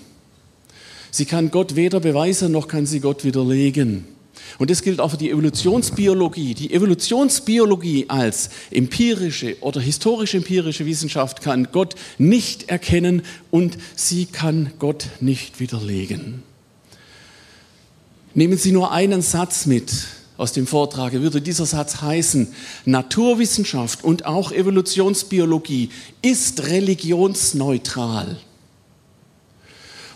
Sie 1.11 1.25
kann 1.25 1.51
Gott 1.51 1.75
weder 1.75 1.99
beweisen, 1.99 2.51
noch 2.51 2.67
kann 2.67 2.87
sie 2.87 2.99
Gott 2.99 3.23
widerlegen. 3.23 4.14
Und 4.57 4.69
das 4.69 4.81
gilt 4.81 4.99
auch 4.99 5.11
für 5.11 5.17
die 5.17 5.31
Evolutionsbiologie. 5.31 6.53
Die 6.53 6.73
Evolutionsbiologie 6.73 8.05
als 8.07 8.49
empirische 8.71 9.57
oder 9.61 9.81
historisch 9.81 10.33
empirische 10.33 10.85
Wissenschaft 10.85 11.41
kann 11.41 11.69
Gott 11.71 11.95
nicht 12.17 12.69
erkennen 12.69 13.23
und 13.51 13.77
sie 13.95 14.25
kann 14.25 14.71
Gott 14.79 15.07
nicht 15.19 15.59
widerlegen. 15.59 16.43
Nehmen 18.33 18.57
Sie 18.57 18.71
nur 18.71 18.91
einen 18.91 19.21
Satz 19.21 19.65
mit 19.65 19.91
aus 20.37 20.51
dem 20.51 20.67
Vortrag. 20.67 21.13
Würde 21.13 21.41
dieser 21.41 21.65
Satz 21.65 22.01
heißen, 22.01 22.53
Naturwissenschaft 22.85 24.03
und 24.03 24.25
auch 24.25 24.51
Evolutionsbiologie 24.51 25.89
ist 26.21 26.63
religionsneutral. 26.67 28.37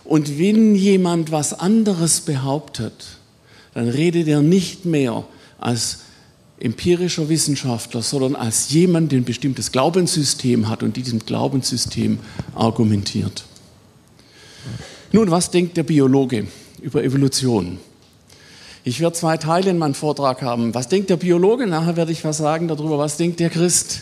Und 0.03 0.39
wenn 0.39 0.75
jemand 0.75 1.31
was 1.31 1.53
anderes 1.53 2.21
behauptet, 2.21 3.18
dann 3.79 3.87
redet 3.87 4.27
er 4.27 4.41
nicht 4.41 4.83
mehr 4.83 5.23
als 5.57 5.99
empirischer 6.59 7.29
Wissenschaftler, 7.29 8.01
sondern 8.01 8.35
als 8.35 8.71
jemand, 8.71 9.13
der 9.13 9.21
ein 9.21 9.23
bestimmtes 9.23 9.71
Glaubenssystem 9.71 10.67
hat 10.67 10.83
und 10.83 10.97
diesem 10.97 11.19
Glaubenssystem 11.19 12.19
argumentiert. 12.55 13.45
Nun, 15.13 15.31
was 15.31 15.49
denkt 15.49 15.77
der 15.77 15.83
Biologe 15.83 16.47
über 16.81 17.05
Evolution? 17.05 17.77
Ich 18.83 18.99
werde 18.99 19.15
zwei 19.15 19.37
Teile 19.37 19.69
in 19.69 19.77
meinem 19.77 19.93
Vortrag 19.93 20.41
haben. 20.41 20.75
Was 20.75 20.89
denkt 20.89 21.09
der 21.09 21.15
Biologe? 21.15 21.65
Nachher 21.65 21.95
werde 21.95 22.11
ich 22.11 22.25
was 22.25 22.37
sagen 22.37 22.67
darüber, 22.67 22.97
was 22.97 23.15
denkt 23.15 23.39
der 23.39 23.49
Christ. 23.49 24.01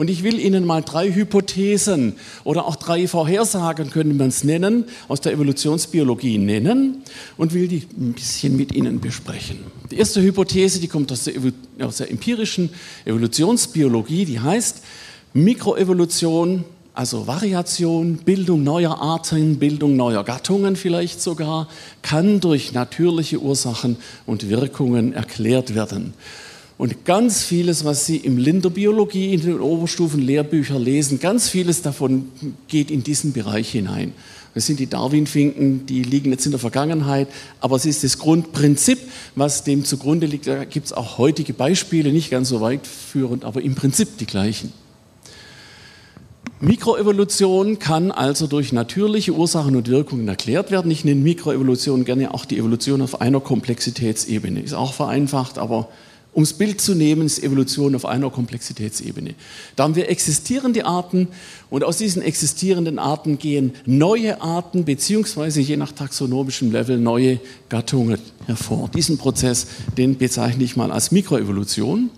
Und 0.00 0.08
ich 0.08 0.22
will 0.22 0.40
Ihnen 0.40 0.64
mal 0.64 0.80
drei 0.80 1.12
Hypothesen 1.12 2.14
oder 2.42 2.64
auch 2.64 2.76
drei 2.76 3.06
Vorhersagen, 3.06 3.90
können 3.90 4.18
wir 4.18 4.24
es 4.24 4.44
nennen, 4.44 4.86
aus 5.08 5.20
der 5.20 5.34
Evolutionsbiologie 5.34 6.38
nennen 6.38 7.02
und 7.36 7.52
will 7.52 7.68
die 7.68 7.86
ein 7.98 8.14
bisschen 8.14 8.56
mit 8.56 8.72
Ihnen 8.72 9.00
besprechen. 9.00 9.58
Die 9.90 9.98
erste 9.98 10.22
Hypothese, 10.22 10.80
die 10.80 10.88
kommt 10.88 11.12
aus 11.12 11.24
der, 11.24 11.34
aus 11.82 11.98
der 11.98 12.10
empirischen 12.10 12.70
Evolutionsbiologie, 13.04 14.24
die 14.24 14.40
heißt, 14.40 14.82
Mikroevolution 15.34 16.64
also 16.94 17.26
Variation, 17.26 18.16
Bildung 18.16 18.64
neuer 18.64 19.00
Arten, 19.00 19.58
Bildung 19.58 19.96
neuer 19.96 20.24
Gattungen 20.24 20.76
vielleicht 20.76 21.20
sogar, 21.20 21.68
kann 22.02 22.40
durch 22.40 22.72
natürliche 22.72 23.38
Ursachen 23.38 23.96
und 24.26 24.48
Wirkungen 24.48 25.12
erklärt 25.12 25.74
werden. 25.74 26.14
Und 26.80 27.04
ganz 27.04 27.42
vieles, 27.42 27.84
was 27.84 28.06
Sie 28.06 28.16
im 28.16 28.38
Linderbiologie 28.38 29.34
in 29.34 29.42
den 29.42 29.60
Oberstufenlehrbüchern 29.60 30.82
lesen, 30.82 31.20
ganz 31.20 31.46
vieles 31.46 31.82
davon 31.82 32.30
geht 32.68 32.90
in 32.90 33.02
diesen 33.02 33.34
Bereich 33.34 33.68
hinein. 33.68 34.14
Das 34.54 34.64
sind 34.64 34.80
die 34.80 34.86
Darwin-Finken, 34.86 35.84
die 35.84 36.02
liegen 36.02 36.30
jetzt 36.30 36.46
in 36.46 36.52
der 36.52 36.58
Vergangenheit, 36.58 37.28
aber 37.60 37.76
es 37.76 37.84
ist 37.84 38.02
das 38.02 38.16
Grundprinzip, 38.16 38.98
was 39.36 39.62
dem 39.62 39.84
zugrunde 39.84 40.26
liegt. 40.26 40.46
Da 40.46 40.64
gibt 40.64 40.86
es 40.86 40.94
auch 40.94 41.18
heutige 41.18 41.52
Beispiele, 41.52 42.12
nicht 42.12 42.30
ganz 42.30 42.48
so 42.48 42.62
weit 42.62 42.86
führend, 42.86 43.44
aber 43.44 43.60
im 43.60 43.74
Prinzip 43.74 44.16
die 44.16 44.24
gleichen. 44.24 44.72
Mikroevolution 46.60 47.78
kann 47.78 48.10
also 48.10 48.46
durch 48.46 48.72
natürliche 48.72 49.32
Ursachen 49.32 49.76
und 49.76 49.88
Wirkungen 49.88 50.26
erklärt 50.28 50.70
werden. 50.70 50.90
Ich 50.90 51.04
nenne 51.04 51.20
Mikroevolution 51.20 52.06
gerne 52.06 52.32
auch 52.32 52.46
die 52.46 52.56
Evolution 52.56 53.02
auf 53.02 53.20
einer 53.20 53.40
Komplexitätsebene. 53.40 54.62
Ist 54.62 54.72
auch 54.72 54.94
vereinfacht, 54.94 55.58
aber 55.58 55.90
um 56.32 56.44
das 56.44 56.52
Bild 56.52 56.80
zu 56.80 56.94
nehmen, 56.94 57.26
ist 57.26 57.42
Evolution 57.42 57.94
auf 57.94 58.06
einer 58.06 58.30
Komplexitätsebene. 58.30 59.34
Da 59.74 59.84
haben 59.84 59.96
wir 59.96 60.08
existierende 60.08 60.86
Arten 60.86 61.28
und 61.70 61.82
aus 61.82 61.98
diesen 61.98 62.22
existierenden 62.22 63.00
Arten 63.00 63.38
gehen 63.38 63.72
neue 63.84 64.40
Arten 64.40 64.84
beziehungsweise 64.84 65.60
je 65.60 65.76
nach 65.76 65.90
taxonomischem 65.90 66.70
Level 66.70 66.98
neue 66.98 67.40
Gattungen 67.68 68.18
hervor. 68.46 68.88
Diesen 68.94 69.18
Prozess, 69.18 69.66
den 69.98 70.18
bezeichne 70.18 70.62
ich 70.62 70.76
mal 70.76 70.92
als 70.92 71.10
Mikroevolution. 71.10 72.10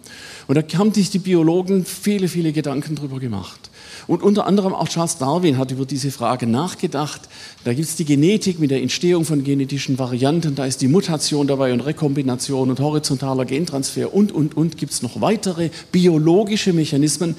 Und 0.47 0.54
da 0.57 0.78
haben 0.78 0.92
sich 0.92 1.09
die 1.09 1.19
Biologen 1.19 1.87
viele, 1.87 2.28
viele 2.28 2.52
Gedanken 2.52 2.97
drüber 2.97 3.19
gemacht. 3.19 3.71
Und 4.06 4.23
unter 4.23 4.47
anderem 4.47 4.75
auch 4.75 4.88
Charles 4.88 5.18
Darwin 5.18 5.59
hat 5.59 5.71
über 5.71 5.87
diese 5.87 6.11
Frage 6.11 6.47
nachgedacht. 6.47 7.23
Da 7.64 7.73
gibt 7.73 7.88
es 7.88 7.97
die 7.97 8.04
Genetik 8.04 8.59
mit 8.59 8.71
der 8.71 8.82
Entstehung 8.82 9.25
von 9.25 9.44
genetischen 9.44 9.99
Varianten, 9.99 10.54
da 10.54 10.66
ist 10.66 10.82
die 10.82 10.88
Mutation 10.88 11.47
dabei 11.47 11.73
und 11.73 11.80
Rekombination 11.80 12.71
und 12.71 12.80
horizontaler 12.80 13.44
Gentransfer 13.44 14.12
und, 14.12 14.32
und, 14.32 14.56
und. 14.56 14.76
Gibt 14.76 14.92
es 14.92 15.02
noch 15.02 15.21
weitere 15.21 15.71
biologische 15.92 16.73
Mechanismen, 16.73 17.37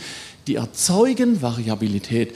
die 0.48 0.56
erzeugen 0.56 1.42
Variabilität. 1.42 2.34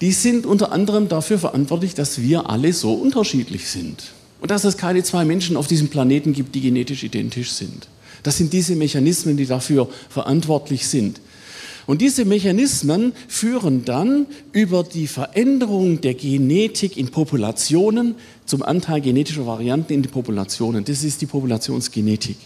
Die 0.00 0.12
sind 0.12 0.46
unter 0.46 0.72
anderem 0.72 1.08
dafür 1.08 1.38
verantwortlich, 1.38 1.94
dass 1.94 2.20
wir 2.20 2.48
alle 2.48 2.72
so 2.72 2.94
unterschiedlich 2.94 3.68
sind. 3.68 4.12
Und 4.40 4.50
dass 4.50 4.64
es 4.64 4.78
keine 4.78 5.02
zwei 5.02 5.24
Menschen 5.24 5.56
auf 5.56 5.66
diesem 5.66 5.88
Planeten 5.88 6.32
gibt, 6.32 6.54
die 6.54 6.62
genetisch 6.62 7.04
identisch 7.04 7.52
sind. 7.52 7.88
Das 8.22 8.38
sind 8.38 8.52
diese 8.52 8.74
Mechanismen, 8.74 9.36
die 9.36 9.46
dafür 9.46 9.88
verantwortlich 10.08 10.86
sind. 10.86 11.20
Und 11.90 12.00
diese 12.02 12.24
Mechanismen 12.24 13.14
führen 13.26 13.84
dann 13.84 14.26
über 14.52 14.84
die 14.84 15.08
Veränderung 15.08 16.00
der 16.00 16.14
Genetik 16.14 16.96
in 16.96 17.08
Populationen 17.08 18.14
zum 18.46 18.62
Anteil 18.62 19.00
genetischer 19.00 19.44
Varianten 19.44 19.94
in 19.94 20.02
den 20.02 20.12
Populationen. 20.12 20.84
Das 20.84 21.02
ist 21.02 21.20
die 21.20 21.26
Populationsgenetik. 21.26 22.36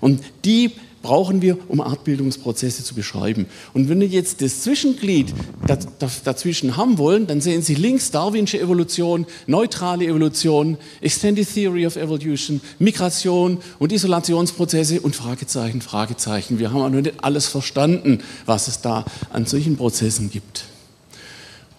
Und 0.00 0.20
die 0.44 0.72
brauchen 1.02 1.40
wir, 1.40 1.56
um 1.68 1.80
Artbildungsprozesse 1.80 2.84
zu 2.84 2.94
beschreiben. 2.94 3.46
Und 3.72 3.88
wenn 3.88 4.00
wir 4.00 4.06
jetzt 4.06 4.42
das 4.42 4.62
Zwischenglied 4.62 5.32
dazwischen 6.24 6.76
haben 6.76 6.98
wollen, 6.98 7.26
dann 7.26 7.40
sehen 7.40 7.62
Sie 7.62 7.74
links 7.74 8.10
Darwinsche 8.10 8.60
Evolution, 8.60 9.26
neutrale 9.46 10.04
Evolution, 10.06 10.76
Extended 11.00 11.48
Theory 11.52 11.86
of 11.86 11.96
Evolution, 11.96 12.60
Migration 12.78 13.58
und 13.78 13.92
Isolationsprozesse 13.92 15.00
und 15.00 15.16
Fragezeichen, 15.16 15.80
Fragezeichen. 15.80 16.58
Wir 16.58 16.70
haben 16.70 16.82
auch 16.82 16.90
noch 16.90 17.00
nicht 17.00 17.24
alles 17.24 17.46
verstanden, 17.46 18.20
was 18.44 18.68
es 18.68 18.82
da 18.82 19.04
an 19.32 19.46
solchen 19.46 19.76
Prozessen 19.76 20.30
gibt. 20.30 20.64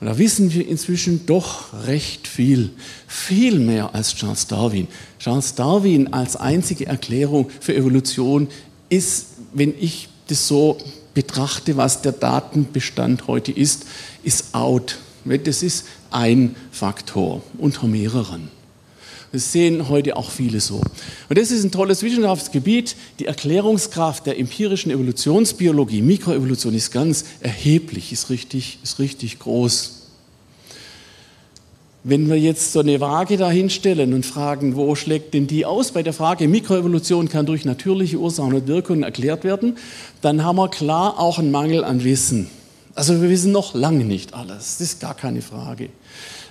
Und 0.01 0.08
da 0.08 0.17
wissen 0.17 0.51
wir 0.51 0.67
inzwischen 0.67 1.27
doch 1.27 1.86
recht 1.86 2.27
viel, 2.27 2.72
viel 3.08 3.60
mehr 3.60 3.93
als 3.93 4.15
Charles 4.15 4.48
Darwin. 4.48 4.88
Charles 5.20 5.53
Darwin 5.53 6.12
als 6.12 6.36
einzige 6.36 6.88
Erklärung 6.88 7.51
für 7.60 7.75
Evolution 7.75 8.48
ist, 8.89 9.27
wenn 9.53 9.75
ich 9.79 10.10
das 10.27 10.48
so 10.48 10.79
betrachte, 11.13 11.77
was 11.77 12.01
der 12.01 12.13
Datenbestand 12.13 13.27
heute 13.27 13.51
ist, 13.51 13.86
ist 14.24 14.55
out. 14.55 14.98
Das 15.24 15.62
ist 15.62 15.86
ein 16.10 16.55
Faktor 16.72 17.43
unter 17.60 17.86
mehreren. 17.86 18.50
Das 19.31 19.53
sehen 19.53 19.88
heute 19.88 20.17
auch 20.17 20.29
viele 20.29 20.59
so. 20.59 20.81
Und 21.29 21.38
das 21.38 21.51
ist 21.51 21.63
ein 21.63 21.71
tolles 21.71 22.03
Wissenschaftsgebiet. 22.03 22.97
Die 23.19 23.27
Erklärungskraft 23.27 24.25
der 24.25 24.38
empirischen 24.38 24.91
Evolutionsbiologie, 24.91 26.01
Mikroevolution 26.01 26.73
ist 26.73 26.91
ganz 26.91 27.23
erheblich, 27.39 28.11
ist 28.11 28.29
richtig, 28.29 28.79
ist 28.83 29.00
richtig 29.00 29.39
groß. 29.39 30.00
Wenn 32.03 32.27
wir 32.27 32.38
jetzt 32.38 32.73
so 32.73 32.79
eine 32.79 33.00
Waage 33.00 33.38
dahinstellen 33.38 34.13
und 34.13 34.25
fragen, 34.25 34.75
wo 34.75 34.95
schlägt 34.95 35.33
denn 35.33 35.47
die 35.47 35.65
aus? 35.65 35.91
Bei 35.91 36.03
der 36.03 36.13
Frage, 36.13 36.47
Mikroevolution 36.47 37.29
kann 37.29 37.45
durch 37.45 37.63
natürliche 37.63 38.17
Ursachen 38.17 38.53
und 38.53 38.67
Wirkungen 38.67 39.03
erklärt 39.03 39.43
werden, 39.43 39.77
dann 40.21 40.43
haben 40.43 40.57
wir 40.57 40.67
klar 40.67 41.19
auch 41.19 41.38
einen 41.38 41.51
Mangel 41.51 41.83
an 41.83 42.03
Wissen. 42.03 42.50
Also 42.95 43.21
wir 43.21 43.29
wissen 43.29 43.51
noch 43.51 43.75
lange 43.75 44.03
nicht 44.03 44.33
alles, 44.33 44.77
das 44.77 44.81
ist 44.81 45.00
gar 45.00 45.13
keine 45.13 45.41
Frage. 45.41 45.89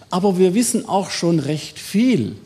Aber 0.08 0.38
wir 0.38 0.54
wissen 0.54 0.88
auch 0.88 1.10
schon 1.10 1.40
recht 1.40 1.78
viel. 1.78 2.36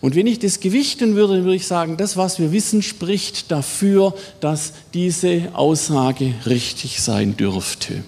Und 0.00 0.16
wenn 0.16 0.26
ich 0.26 0.38
das 0.38 0.60
gewichten 0.60 1.14
würde, 1.14 1.34
dann 1.34 1.44
würde 1.44 1.56
ich 1.56 1.66
sagen, 1.66 1.96
das, 1.96 2.16
was 2.16 2.38
wir 2.38 2.52
wissen, 2.52 2.82
spricht 2.82 3.50
dafür, 3.50 4.14
dass 4.40 4.72
diese 4.94 5.50
Aussage 5.54 6.34
richtig 6.46 7.00
sein 7.00 7.36
dürfte. 7.36 8.02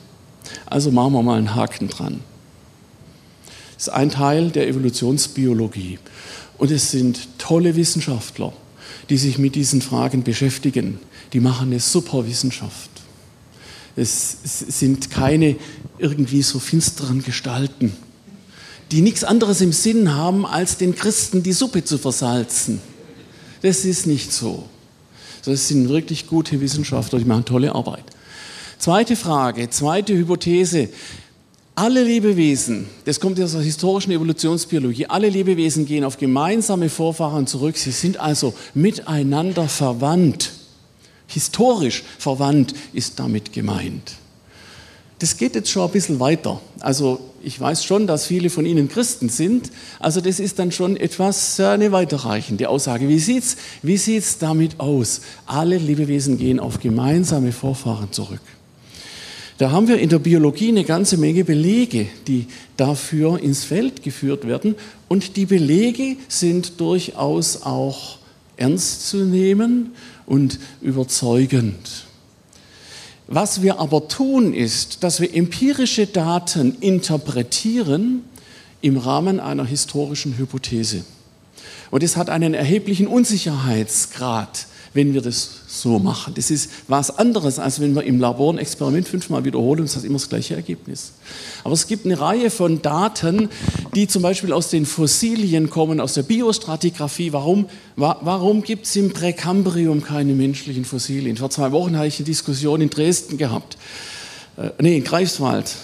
Also 0.66 0.90
machen 0.90 1.12
wir 1.12 1.22
mal 1.22 1.38
einen 1.38 1.54
Haken 1.54 1.88
dran. 1.88 2.20
Das 3.74 3.88
ist 3.88 3.92
ein 3.92 4.10
Teil 4.10 4.50
der 4.50 4.68
Evolutionsbiologie. 4.68 5.98
Und 6.58 6.70
es 6.70 6.90
sind 6.90 7.28
tolle 7.38 7.76
Wissenschaftler, 7.76 8.52
die 9.10 9.16
sich 9.16 9.38
mit 9.38 9.54
diesen 9.54 9.82
Fragen 9.82 10.22
beschäftigen. 10.22 10.98
Die 11.32 11.40
machen 11.40 11.68
eine 11.68 11.80
super 11.80 12.26
Wissenschaft. 12.26 12.90
Es 13.96 14.36
sind 14.42 15.10
keine 15.10 15.56
irgendwie 15.98 16.42
so 16.42 16.58
finsteren 16.58 17.22
Gestalten, 17.22 17.96
die 18.90 19.00
nichts 19.00 19.24
anderes 19.24 19.60
im 19.60 19.72
Sinn 19.72 20.14
haben, 20.14 20.46
als 20.46 20.76
den 20.76 20.94
Christen 20.94 21.42
die 21.42 21.52
Suppe 21.52 21.84
zu 21.84 21.98
versalzen. 21.98 22.80
Das 23.62 23.84
ist 23.84 24.06
nicht 24.06 24.32
so. 24.32 24.64
Das 25.44 25.68
sind 25.68 25.88
wirklich 25.88 26.26
gute 26.26 26.60
Wissenschaftler, 26.60 27.18
die 27.18 27.24
machen 27.24 27.44
tolle 27.44 27.74
Arbeit. 27.74 28.04
Zweite 28.78 29.16
Frage, 29.16 29.70
zweite 29.70 30.14
Hypothese. 30.14 30.88
Alle 31.76 32.04
Lebewesen, 32.04 32.86
das 33.04 33.18
kommt 33.18 33.40
aus 33.40 33.52
der 33.52 33.62
historischen 33.62 34.12
Evolutionsbiologie, 34.12 35.06
alle 35.06 35.28
Lebewesen 35.28 35.86
gehen 35.86 36.04
auf 36.04 36.18
gemeinsame 36.18 36.88
Vorfahren 36.88 37.48
zurück. 37.48 37.76
Sie 37.76 37.90
sind 37.90 38.18
also 38.18 38.54
miteinander 38.74 39.68
verwandt. 39.68 40.52
Historisch 41.26 42.04
verwandt 42.18 42.74
ist 42.92 43.18
damit 43.18 43.52
gemeint. 43.52 44.12
Das 45.18 45.36
geht 45.36 45.54
jetzt 45.54 45.70
schon 45.70 45.84
ein 45.84 45.92
bisschen 45.92 46.20
weiter. 46.20 46.60
Also 46.80 47.20
ich 47.42 47.60
weiß 47.60 47.84
schon, 47.84 48.06
dass 48.06 48.26
viele 48.26 48.50
von 48.50 48.66
Ihnen 48.66 48.88
Christen 48.88 49.28
sind. 49.28 49.70
Also 50.00 50.20
das 50.20 50.40
ist 50.40 50.58
dann 50.58 50.72
schon 50.72 50.96
etwas 50.96 51.58
äh, 51.58 51.66
eine 51.66 51.92
weiterreichende 51.92 52.68
Aussage. 52.68 53.08
Wie 53.08 53.18
sieht 53.18 53.44
es 53.44 53.56
wie 53.82 53.96
sieht's 53.96 54.38
damit 54.38 54.80
aus? 54.80 55.20
Alle 55.46 55.78
Lebewesen 55.78 56.38
gehen 56.38 56.58
auf 56.58 56.80
gemeinsame 56.80 57.52
Vorfahren 57.52 58.10
zurück. 58.12 58.40
Da 59.58 59.70
haben 59.70 59.86
wir 59.86 59.98
in 59.98 60.08
der 60.08 60.18
Biologie 60.18 60.68
eine 60.68 60.82
ganze 60.82 61.16
Menge 61.16 61.44
Belege, 61.44 62.08
die 62.26 62.46
dafür 62.76 63.38
ins 63.38 63.62
Feld 63.62 64.02
geführt 64.02 64.48
werden. 64.48 64.74
Und 65.06 65.36
die 65.36 65.46
Belege 65.46 66.16
sind 66.26 66.80
durchaus 66.80 67.62
auch 67.62 68.18
ernst 68.56 69.08
zu 69.08 69.18
nehmen 69.18 69.92
und 70.26 70.58
überzeugend. 70.82 72.06
Was 73.26 73.62
wir 73.62 73.80
aber 73.80 74.08
tun, 74.08 74.52
ist, 74.52 75.02
dass 75.02 75.20
wir 75.20 75.34
empirische 75.34 76.06
Daten 76.06 76.76
interpretieren 76.80 78.22
im 78.82 78.98
Rahmen 78.98 79.40
einer 79.40 79.64
historischen 79.64 80.36
Hypothese. 80.36 81.04
Und 81.90 82.02
es 82.02 82.16
hat 82.16 82.28
einen 82.28 82.52
erheblichen 82.52 83.06
Unsicherheitsgrad 83.06 84.66
wenn 84.94 85.12
wir 85.12 85.20
das 85.20 85.50
so 85.66 85.98
machen. 85.98 86.34
Das 86.34 86.50
ist 86.50 86.70
was 86.88 87.18
anderes, 87.18 87.58
als 87.58 87.80
wenn 87.80 87.94
wir 87.94 88.04
im 88.04 88.20
Labor 88.20 88.54
ein 88.54 88.58
Experiment 88.58 89.08
fünfmal 89.08 89.44
wiederholen 89.44 89.80
und 89.80 89.86
es 89.86 89.96
hat 89.96 90.04
immer 90.04 90.14
das 90.18 90.28
gleiche 90.28 90.54
Ergebnis. 90.54 91.12
Aber 91.64 91.74
es 91.74 91.86
gibt 91.88 92.06
eine 92.06 92.18
Reihe 92.18 92.48
von 92.48 92.80
Daten, 92.80 93.48
die 93.94 94.06
zum 94.06 94.22
Beispiel 94.22 94.52
aus 94.52 94.70
den 94.70 94.86
Fossilien 94.86 95.68
kommen, 95.68 96.00
aus 96.00 96.14
der 96.14 96.22
Biostratigraphie. 96.22 97.32
Warum, 97.32 97.66
warum 97.96 98.62
gibt 98.62 98.86
es 98.86 98.94
im 98.96 99.12
Präkambrium 99.12 100.02
keine 100.02 100.32
menschlichen 100.32 100.84
Fossilien? 100.84 101.36
Vor 101.36 101.50
zwei 101.50 101.72
Wochen 101.72 101.96
hatte 101.96 102.06
ich 102.06 102.18
eine 102.18 102.26
Diskussion 102.26 102.80
in 102.80 102.90
Dresden 102.90 103.36
gehabt 103.36 103.76
äh, 104.56 104.70
nee, 104.80 104.98
in 104.98 105.04
Greifswald, 105.04 105.74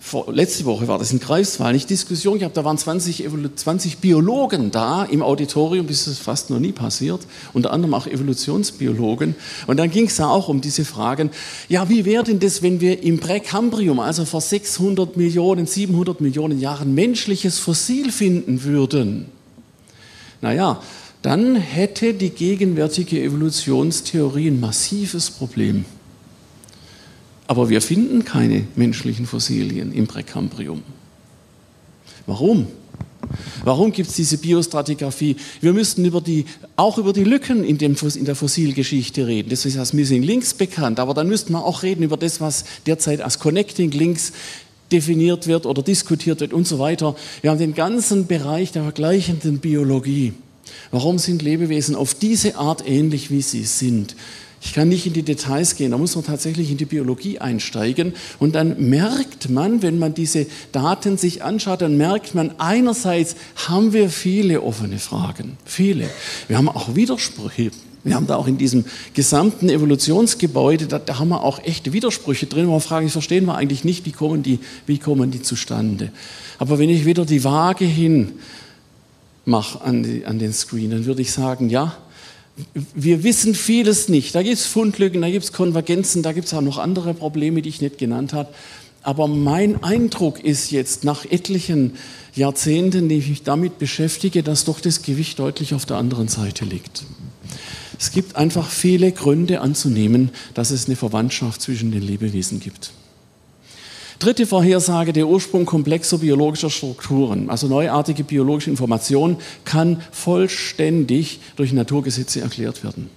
vor, 0.00 0.26
letzte 0.30 0.66
Woche 0.66 0.86
war 0.86 0.98
das 0.98 1.12
in 1.12 1.20
Greifswald, 1.20 1.72
nicht 1.72 1.88
Diskussion 1.88 2.38
gehabt, 2.38 2.58
da 2.58 2.64
waren 2.64 2.76
20, 2.76 3.26
20 3.56 3.98
Biologen 3.98 4.70
da 4.70 5.04
im 5.04 5.22
Auditorium, 5.22 5.86
das 5.86 6.06
ist 6.06 6.18
fast 6.18 6.50
noch 6.50 6.58
nie 6.58 6.72
passiert, 6.72 7.20
unter 7.54 7.72
anderem 7.72 7.94
auch 7.94 8.06
Evolutionsbiologen. 8.06 9.34
Und 9.66 9.78
dann 9.78 9.90
ging 9.90 10.06
es 10.06 10.16
da 10.16 10.28
auch 10.28 10.48
um 10.48 10.60
diese 10.60 10.84
Fragen, 10.84 11.30
ja, 11.70 11.88
wie 11.88 12.04
wäre 12.04 12.22
denn 12.22 12.38
das, 12.38 12.60
wenn 12.60 12.82
wir 12.82 13.02
im 13.02 13.18
Präkambrium, 13.18 13.98
also 13.98 14.26
vor 14.26 14.42
600 14.42 15.16
Millionen, 15.16 15.66
700 15.66 16.20
Millionen 16.20 16.60
Jahren, 16.60 16.94
menschliches 16.94 17.58
Fossil 17.58 18.12
finden 18.12 18.62
würden? 18.62 19.26
Naja, 20.42 20.82
dann 21.22 21.56
hätte 21.56 22.12
die 22.12 22.30
gegenwärtige 22.30 23.22
Evolutionstheorie 23.22 24.48
ein 24.48 24.60
massives 24.60 25.30
Problem. 25.30 25.86
Aber 27.48 27.70
wir 27.70 27.80
finden 27.80 28.24
keine 28.24 28.64
menschlichen 28.76 29.26
Fossilien 29.26 29.92
im 29.92 30.06
Präkambrium. 30.06 30.82
Warum? 32.26 32.68
Warum 33.64 33.90
gibt 33.90 34.10
es 34.10 34.16
diese 34.16 34.36
Biostratigraphie? 34.36 35.36
Wir 35.62 35.72
müssten 35.72 36.04
über 36.04 36.20
die, 36.20 36.44
auch 36.76 36.98
über 36.98 37.14
die 37.14 37.24
Lücken 37.24 37.64
in, 37.64 37.78
dem, 37.78 37.96
in, 38.14 38.24
der 38.26 38.36
Fossilgeschichte 38.36 39.26
reden. 39.26 39.48
Das 39.48 39.64
ist 39.64 39.78
als 39.78 39.94
Missing 39.94 40.22
Links 40.22 40.52
bekannt, 40.54 41.00
aber 41.00 41.14
dann 41.14 41.26
müssten 41.26 41.54
wir 41.54 41.64
auch 41.64 41.82
reden 41.82 42.02
über 42.02 42.18
das, 42.18 42.40
was 42.40 42.64
derzeit 42.86 43.22
als 43.22 43.38
Connecting 43.38 43.90
Links 43.92 44.32
definiert 44.92 45.46
wird 45.46 45.64
oder 45.64 45.82
diskutiert 45.82 46.40
wird 46.40 46.52
und 46.52 46.66
so 46.66 46.78
weiter. 46.78 47.16
Wir 47.40 47.50
haben 47.50 47.58
den 47.58 47.74
ganzen 47.74 48.26
Bereich 48.26 48.72
der 48.72 48.82
vergleichenden 48.82 49.58
Biologie. 49.58 50.34
Warum 50.90 51.18
sind 51.18 51.40
Lebewesen 51.40 51.94
auf 51.94 52.12
diese 52.12 52.56
Art 52.56 52.86
ähnlich, 52.86 53.30
wie 53.30 53.42
sie 53.42 53.64
sind? 53.64 54.16
Ich 54.60 54.72
kann 54.72 54.88
nicht 54.88 55.06
in 55.06 55.12
die 55.12 55.22
Details 55.22 55.76
gehen, 55.76 55.92
da 55.92 55.98
muss 55.98 56.16
man 56.16 56.24
tatsächlich 56.24 56.70
in 56.70 56.76
die 56.76 56.84
Biologie 56.84 57.38
einsteigen. 57.38 58.12
Und 58.38 58.54
dann 58.54 58.88
merkt 58.88 59.50
man, 59.50 59.82
wenn 59.82 59.98
man 59.98 60.14
diese 60.14 60.46
Daten 60.72 61.16
sich 61.16 61.44
anschaut, 61.44 61.80
dann 61.80 61.96
merkt 61.96 62.34
man, 62.34 62.52
einerseits 62.58 63.36
haben 63.68 63.92
wir 63.92 64.10
viele 64.10 64.62
offene 64.62 64.98
Fragen, 64.98 65.56
viele. 65.64 66.08
Wir 66.48 66.58
haben 66.58 66.68
auch 66.68 66.94
Widersprüche. 66.96 67.70
Wir 68.04 68.14
haben 68.14 68.26
da 68.26 68.36
auch 68.36 68.46
in 68.46 68.58
diesem 68.58 68.84
gesamten 69.12 69.68
Evolutionsgebäude, 69.68 70.86
da, 70.86 70.98
da 70.98 71.18
haben 71.18 71.28
wir 71.28 71.42
auch 71.42 71.58
echte 71.62 71.92
Widersprüche 71.92 72.46
drin, 72.46 72.68
wo 72.68 72.72
wir 72.72 72.80
fragen, 72.80 73.06
ich 73.06 73.12
verstehen 73.12 73.44
wir 73.44 73.56
eigentlich 73.56 73.84
nicht, 73.84 74.06
wie 74.06 74.12
kommen, 74.12 74.42
die, 74.42 74.60
wie 74.86 74.98
kommen 74.98 75.30
die 75.30 75.42
zustande. 75.42 76.10
Aber 76.58 76.78
wenn 76.78 76.90
ich 76.90 77.04
wieder 77.04 77.26
die 77.26 77.44
Waage 77.44 77.84
hin 77.84 78.32
mache 79.44 79.80
an, 79.82 80.22
an 80.24 80.38
den 80.38 80.52
Screen, 80.52 80.90
dann 80.90 81.06
würde 81.06 81.22
ich 81.22 81.32
sagen, 81.32 81.68
ja, 81.68 81.96
wir 82.94 83.22
wissen 83.22 83.54
vieles 83.54 84.08
nicht. 84.08 84.34
Da 84.34 84.42
gibt 84.42 84.56
es 84.56 84.66
Fundlücken, 84.66 85.22
da 85.22 85.30
gibt 85.30 85.44
es 85.44 85.52
Konvergenzen, 85.52 86.22
da 86.22 86.32
gibt 86.32 86.46
es 86.46 86.54
auch 86.54 86.60
noch 86.60 86.78
andere 86.78 87.14
Probleme, 87.14 87.62
die 87.62 87.68
ich 87.68 87.80
nicht 87.80 87.98
genannt 87.98 88.32
habe. 88.32 88.48
Aber 89.02 89.28
mein 89.28 89.82
Eindruck 89.82 90.42
ist 90.42 90.70
jetzt 90.70 91.04
nach 91.04 91.24
etlichen 91.24 91.92
Jahrzehnten, 92.34 93.08
die 93.08 93.18
ich 93.18 93.28
mich 93.28 93.42
damit 93.42 93.78
beschäftige, 93.78 94.42
dass 94.42 94.64
doch 94.64 94.80
das 94.80 95.02
Gewicht 95.02 95.38
deutlich 95.38 95.74
auf 95.74 95.86
der 95.86 95.96
anderen 95.96 96.28
Seite 96.28 96.64
liegt. 96.64 97.04
Es 97.98 98.12
gibt 98.12 98.36
einfach 98.36 98.68
viele 98.68 99.10
Gründe 99.12 99.60
anzunehmen, 99.60 100.30
dass 100.54 100.70
es 100.70 100.86
eine 100.86 100.96
Verwandtschaft 100.96 101.62
zwischen 101.62 101.90
den 101.90 102.02
Lebewesen 102.02 102.60
gibt. 102.60 102.92
Dritte 104.18 104.46
Vorhersage, 104.46 105.12
der 105.12 105.28
Ursprung 105.28 105.64
komplexer 105.64 106.18
biologischer 106.18 106.70
Strukturen, 106.70 107.50
also 107.50 107.68
neuartige 107.68 108.24
biologische 108.24 108.68
Information, 108.68 109.36
kann 109.64 110.02
vollständig 110.10 111.38
durch 111.54 111.72
Naturgesetze 111.72 112.40
erklärt 112.40 112.82
werden. 112.82 113.10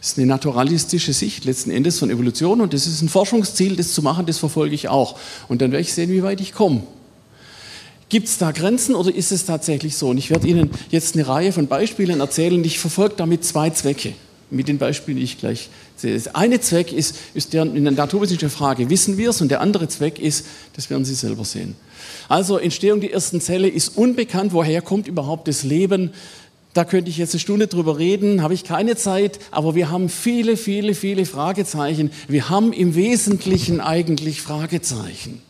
Das 0.00 0.10
ist 0.10 0.18
eine 0.18 0.26
naturalistische 0.26 1.12
Sicht 1.12 1.44
letzten 1.44 1.70
Endes 1.70 2.00
von 2.00 2.10
Evolution 2.10 2.60
und 2.60 2.74
das 2.74 2.88
ist 2.88 3.02
ein 3.02 3.08
Forschungsziel, 3.08 3.76
das 3.76 3.92
zu 3.92 4.02
machen, 4.02 4.26
das 4.26 4.38
verfolge 4.38 4.74
ich 4.74 4.88
auch. 4.88 5.16
Und 5.46 5.62
dann 5.62 5.70
werde 5.70 5.82
ich 5.82 5.94
sehen, 5.94 6.10
wie 6.10 6.24
weit 6.24 6.40
ich 6.40 6.52
komme. 6.52 6.82
Gibt 8.08 8.26
es 8.26 8.38
da 8.38 8.50
Grenzen 8.50 8.96
oder 8.96 9.14
ist 9.14 9.30
es 9.30 9.44
tatsächlich 9.44 9.96
so? 9.96 10.08
Und 10.08 10.18
ich 10.18 10.30
werde 10.30 10.46
Ihnen 10.46 10.70
jetzt 10.90 11.14
eine 11.14 11.26
Reihe 11.26 11.52
von 11.52 11.68
Beispielen 11.68 12.20
erzählen. 12.20 12.62
Ich 12.64 12.78
verfolge 12.78 13.14
damit 13.16 13.44
zwei 13.44 13.70
Zwecke, 13.70 14.14
mit 14.50 14.68
den 14.68 14.78
Beispielen, 14.78 15.18
die 15.18 15.24
ich 15.24 15.38
gleich 15.38 15.70
Der 16.02 16.20
eine 16.34 16.60
Zweck 16.60 16.92
ist, 16.92 17.16
ist 17.34 17.52
der, 17.52 17.62
in 17.62 17.84
der 17.84 17.92
naturwissenschaftlichen 17.92 18.56
Frage, 18.56 18.90
wissen 18.90 19.16
wir 19.16 19.30
es? 19.30 19.40
Und 19.40 19.50
der 19.50 19.60
andere 19.60 19.88
Zweck 19.88 20.18
ist, 20.18 20.46
das 20.74 20.90
werden 20.90 21.04
Sie 21.04 21.14
selber 21.14 21.44
sehen. 21.44 21.74
Also 22.28 22.58
Entstehung 22.58 23.00
der 23.00 23.12
ersten 23.12 23.40
Zelle 23.40 23.68
ist 23.68 23.96
unbekannt. 23.96 24.52
Woher 24.52 24.82
kommt 24.82 25.08
überhaupt 25.08 25.48
das 25.48 25.62
Leben? 25.62 26.12
Da 26.74 26.84
könnte 26.84 27.08
ich 27.08 27.16
jetzt 27.16 27.32
eine 27.32 27.40
Stunde 27.40 27.68
drüber 27.68 27.98
reden, 27.98 28.42
habe 28.42 28.52
ich 28.52 28.62
keine 28.62 28.96
Zeit, 28.96 29.38
aber 29.50 29.74
wir 29.74 29.90
haben 29.90 30.10
viele, 30.10 30.58
viele, 30.58 30.94
viele 30.94 31.24
Fragezeichen. 31.24 32.10
Wir 32.28 32.50
haben 32.50 32.74
im 32.74 32.94
Wesentlichen 32.94 33.80
eigentlich 33.80 34.42
Fragezeichen. 34.42 35.40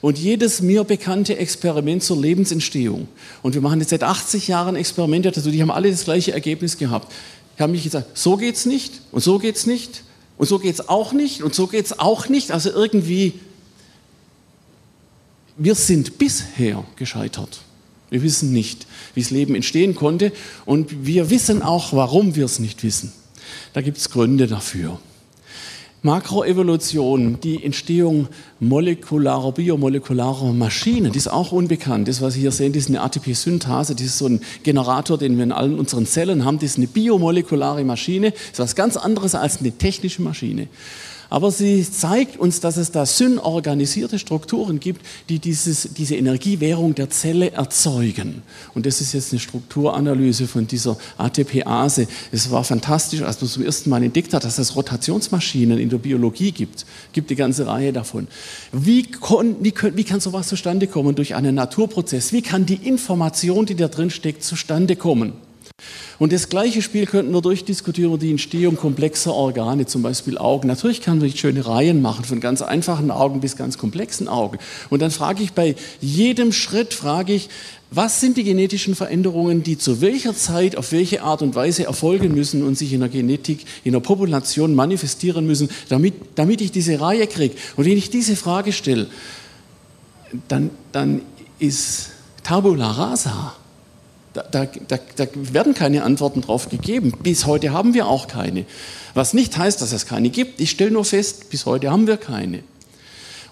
Und 0.00 0.18
jedes 0.18 0.62
mir 0.62 0.82
bekannte 0.82 1.36
Experiment 1.36 2.02
zur 2.02 2.20
Lebensentstehung, 2.20 3.06
und 3.42 3.54
wir 3.54 3.60
machen 3.60 3.78
jetzt 3.78 3.90
seit 3.90 4.02
80 4.02 4.48
Jahren 4.48 4.74
Experimente 4.74 5.30
dazu, 5.30 5.50
die 5.50 5.62
haben 5.62 5.70
alle 5.70 5.92
das 5.92 6.04
gleiche 6.04 6.32
Ergebnis 6.32 6.76
gehabt. 6.76 7.12
Die 7.56 7.62
haben 7.62 7.72
mich 7.72 7.84
gesagt, 7.84 8.16
so 8.18 8.36
geht's 8.36 8.66
nicht 8.66 9.00
und 9.12 9.22
so 9.22 9.38
geht's 9.38 9.66
nicht 9.66 10.02
und 10.38 10.46
so 10.46 10.58
geht's 10.58 10.88
auch 10.88 11.12
nicht 11.12 11.42
und 11.42 11.54
so 11.54 11.66
geht's 11.66 11.98
auch 11.98 12.28
nicht. 12.28 12.50
Also 12.50 12.70
irgendwie, 12.70 13.34
wir 15.56 15.74
sind 15.74 16.18
bisher 16.18 16.84
gescheitert. 16.96 17.60
Wir 18.10 18.22
wissen 18.22 18.52
nicht, 18.52 18.86
wie 19.14 19.22
das 19.22 19.30
Leben 19.30 19.54
entstehen 19.54 19.94
konnte 19.94 20.32
und 20.64 21.06
wir 21.06 21.30
wissen 21.30 21.62
auch, 21.62 21.92
warum 21.92 22.36
wir 22.36 22.44
es 22.44 22.58
nicht 22.58 22.82
wissen. 22.84 23.12
Da 23.72 23.80
gibt 23.80 23.98
es 23.98 24.10
Gründe 24.10 24.46
dafür. 24.46 25.00
Makroevolution, 26.02 27.40
die 27.40 27.64
Entstehung 27.64 28.28
molekularer, 28.60 29.52
biomolekularer 29.52 30.52
Maschinen, 30.52 31.10
die 31.10 31.18
ist 31.18 31.28
auch 31.28 31.52
unbekannt. 31.52 32.06
Das, 32.06 32.20
was 32.20 32.34
Sie 32.34 32.40
hier 32.40 32.52
sehen, 32.52 32.74
ist 32.74 32.88
eine 32.88 33.00
ATP-Synthase, 33.00 33.94
das 33.94 34.06
ist 34.06 34.18
so 34.18 34.26
ein 34.26 34.40
Generator, 34.62 35.18
den 35.18 35.36
wir 35.36 35.44
in 35.44 35.52
allen 35.52 35.78
unseren 35.78 36.06
Zellen 36.06 36.44
haben. 36.44 36.58
Das 36.58 36.70
ist 36.70 36.76
eine 36.78 36.86
biomolekulare 36.86 37.82
Maschine, 37.84 38.30
das 38.30 38.52
ist 38.52 38.58
was 38.58 38.76
ganz 38.76 38.96
anderes 38.96 39.34
als 39.34 39.58
eine 39.58 39.72
technische 39.72 40.22
Maschine. 40.22 40.68
Aber 41.28 41.50
sie 41.50 41.88
zeigt 41.88 42.38
uns, 42.38 42.60
dass 42.60 42.76
es 42.76 42.92
da 42.92 43.04
synorganisierte 43.04 44.18
Strukturen 44.18 44.80
gibt, 44.80 45.04
die 45.28 45.38
dieses, 45.38 45.88
diese 45.96 46.16
Energiewährung 46.16 46.94
der 46.94 47.10
Zelle 47.10 47.52
erzeugen. 47.52 48.42
Und 48.74 48.86
das 48.86 49.00
ist 49.00 49.12
jetzt 49.12 49.32
eine 49.32 49.40
Strukturanalyse 49.40 50.46
von 50.46 50.66
dieser 50.66 50.96
ATPase. 51.18 52.06
Es 52.30 52.50
war 52.50 52.62
fantastisch, 52.64 53.22
als 53.22 53.40
man 53.40 53.50
zum 53.50 53.64
ersten 53.64 53.90
Mal 53.90 54.02
entdeckt 54.02 54.34
hat, 54.34 54.44
dass 54.44 54.58
es 54.58 54.76
Rotationsmaschinen 54.76 55.78
in 55.78 55.88
der 55.88 55.98
Biologie 55.98 56.52
gibt. 56.52 56.86
Gibt 57.12 57.30
eine 57.30 57.36
ganze 57.36 57.66
Reihe 57.66 57.92
davon. 57.92 58.28
Wie, 58.72 59.02
kon, 59.04 59.56
wie, 59.60 59.74
wie 59.94 60.04
kann 60.04 60.20
sowas 60.20 60.48
zustande 60.48 60.86
kommen? 60.86 61.14
Durch 61.14 61.34
einen 61.34 61.54
Naturprozess. 61.54 62.32
Wie 62.32 62.42
kann 62.42 62.66
die 62.66 62.86
Information, 62.86 63.66
die 63.66 63.74
da 63.74 63.88
drin 63.88 64.10
steckt, 64.10 64.44
zustande 64.44 64.96
kommen? 64.96 65.45
Und 66.18 66.32
das 66.32 66.48
gleiche 66.48 66.80
Spiel 66.80 67.04
könnten 67.04 67.34
wir 67.34 67.42
durchdiskutieren, 67.42 68.18
die 68.18 68.30
Entstehung 68.30 68.76
komplexer 68.76 69.34
Organe, 69.34 69.84
zum 69.84 70.02
Beispiel 70.02 70.38
Augen. 70.38 70.68
Natürlich 70.68 71.02
kann 71.02 71.18
man 71.18 71.30
schöne 71.30 71.66
Reihen 71.66 72.00
machen, 72.00 72.24
von 72.24 72.40
ganz 72.40 72.62
einfachen 72.62 73.10
Augen 73.10 73.40
bis 73.40 73.56
ganz 73.56 73.76
komplexen 73.76 74.26
Augen. 74.26 74.58
Und 74.88 75.02
dann 75.02 75.10
frage 75.10 75.42
ich 75.42 75.52
bei 75.52 75.76
jedem 76.00 76.52
Schritt, 76.52 76.94
frage 76.94 77.34
ich, 77.34 77.50
was 77.90 78.20
sind 78.20 78.38
die 78.38 78.44
genetischen 78.44 78.94
Veränderungen, 78.94 79.62
die 79.62 79.76
zu 79.76 80.00
welcher 80.00 80.34
Zeit, 80.34 80.76
auf 80.76 80.90
welche 80.92 81.22
Art 81.22 81.42
und 81.42 81.54
Weise 81.54 81.84
erfolgen 81.84 82.34
müssen 82.34 82.64
und 82.64 82.76
sich 82.76 82.92
in 82.94 83.00
der 83.00 83.10
Genetik, 83.10 83.66
in 83.84 83.92
der 83.92 84.00
Population 84.00 84.74
manifestieren 84.74 85.46
müssen, 85.46 85.68
damit, 85.90 86.14
damit 86.34 86.62
ich 86.62 86.72
diese 86.72 86.98
Reihe 87.00 87.26
kriege. 87.26 87.54
Und 87.76 87.84
wenn 87.84 87.96
ich 87.96 88.10
diese 88.10 88.36
Frage 88.36 88.72
stelle, 88.72 89.06
dann, 90.48 90.70
dann 90.92 91.20
ist 91.58 92.10
Tabula 92.42 92.90
rasa. 92.90 93.54
Da, 94.36 94.66
da, 94.66 94.98
da, 95.16 95.26
werden 95.34 95.72
keine 95.72 96.02
Antworten 96.02 96.42
drauf 96.42 96.68
gegeben. 96.68 97.14
Bis 97.22 97.46
heute 97.46 97.72
haben 97.72 97.94
wir 97.94 98.06
auch 98.06 98.28
keine. 98.28 98.66
Was 99.14 99.32
nicht 99.32 99.56
heißt, 99.56 99.80
dass 99.80 99.92
es 99.92 100.04
keine 100.04 100.28
gibt. 100.28 100.60
Ich 100.60 100.70
stelle 100.70 100.90
nur 100.90 101.06
fest, 101.06 101.48
bis 101.48 101.64
heute 101.64 101.90
haben 101.90 102.06
wir 102.06 102.18
keine. 102.18 102.62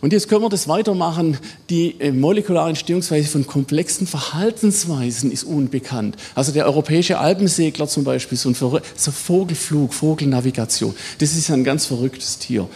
Und 0.02 0.12
jetzt 0.12 0.28
können 0.28 0.42
wir 0.42 0.50
das 0.50 0.68
weitermachen. 0.68 1.38
Die 1.70 1.98
äh, 1.98 2.12
molekulare 2.12 2.68
Entstehungsweise 2.68 3.26
von 3.28 3.46
komplexen 3.46 4.06
Verhaltensweisen 4.06 5.32
ist 5.32 5.44
unbekannt. 5.44 6.16
Also 6.34 6.52
der 6.52 6.66
europäische 6.66 7.18
Alpensegler 7.18 7.88
zum 7.88 8.04
Beispiel, 8.04 8.36
so 8.36 8.50
ein 8.50 8.54
so 8.54 9.10
Vogelflug, 9.10 9.94
Vogelnavigation, 9.94 10.94
das 11.18 11.34
ist 11.34 11.50
ein 11.50 11.64
ganz 11.64 11.86
verrücktes 11.86 12.38
Tier. 12.38 12.68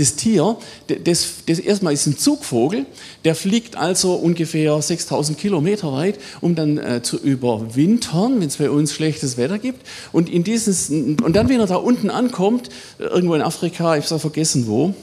Das 0.00 0.16
Tier, 0.16 0.56
das, 1.04 1.26
das 1.44 1.58
erstmal 1.58 1.92
ist 1.92 2.06
ein 2.06 2.16
Zugvogel, 2.16 2.86
der 3.26 3.34
fliegt 3.34 3.76
also 3.76 4.14
ungefähr 4.14 4.80
6000 4.80 5.36
Kilometer 5.36 5.92
weit, 5.92 6.18
um 6.40 6.54
dann 6.54 6.78
äh, 6.78 7.02
zu 7.02 7.18
überwintern, 7.18 8.40
wenn 8.40 8.48
es 8.48 8.56
bei 8.56 8.70
uns 8.70 8.94
schlechtes 8.94 9.36
Wetter 9.36 9.58
gibt. 9.58 9.86
Und, 10.10 10.30
in 10.30 10.42
dieses, 10.42 10.88
und 10.88 11.34
dann, 11.34 11.50
wenn 11.50 11.60
er 11.60 11.66
da 11.66 11.76
unten 11.76 12.08
ankommt, 12.08 12.70
irgendwo 12.98 13.34
in 13.34 13.42
Afrika, 13.42 13.94
ich 13.94 14.10
habe 14.10 14.18
vergessen 14.18 14.66
wo, 14.68 14.94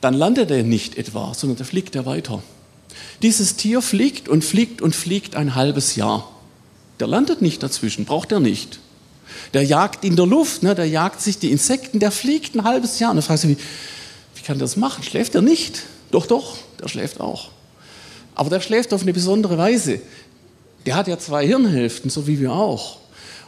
dann 0.00 0.14
landet 0.14 0.50
er 0.50 0.64
nicht 0.64 0.98
etwa, 0.98 1.32
sondern 1.32 1.56
da 1.56 1.62
fliegt 1.62 1.94
er 1.94 2.06
weiter. 2.06 2.42
Dieses 3.22 3.54
Tier 3.54 3.82
fliegt 3.82 4.28
und 4.28 4.44
fliegt 4.44 4.82
und 4.82 4.96
fliegt 4.96 5.36
ein 5.36 5.54
halbes 5.54 5.94
Jahr. 5.94 6.28
Der 6.98 7.06
landet 7.06 7.40
nicht 7.40 7.62
dazwischen, 7.62 8.04
braucht 8.04 8.32
er 8.32 8.40
nicht. 8.40 8.80
Der 9.54 9.62
jagt 9.62 10.04
in 10.04 10.16
der 10.16 10.26
Luft, 10.26 10.62
ne, 10.62 10.74
der 10.74 10.86
jagt 10.86 11.20
sich 11.20 11.38
die 11.38 11.50
Insekten, 11.50 11.98
der 11.98 12.10
fliegt 12.10 12.54
ein 12.54 12.64
halbes 12.64 12.98
Jahr. 12.98 13.10
Und 13.10 13.16
dann 13.16 13.24
fragst 13.24 13.44
du, 13.44 13.48
wie, 13.48 13.56
wie 14.34 14.42
kann 14.42 14.58
der 14.58 14.66
das 14.66 14.76
machen? 14.76 15.02
Schläft 15.02 15.34
er 15.34 15.42
nicht? 15.42 15.82
Doch, 16.10 16.26
doch, 16.26 16.56
der 16.80 16.88
schläft 16.88 17.20
auch. 17.20 17.50
Aber 18.34 18.50
der 18.50 18.60
schläft 18.60 18.92
auf 18.92 19.02
eine 19.02 19.12
besondere 19.12 19.58
Weise. 19.58 20.00
Der 20.86 20.94
hat 20.94 21.08
ja 21.08 21.18
zwei 21.18 21.46
Hirnhälften, 21.46 22.10
so 22.10 22.26
wie 22.26 22.40
wir 22.40 22.52
auch. 22.52 22.98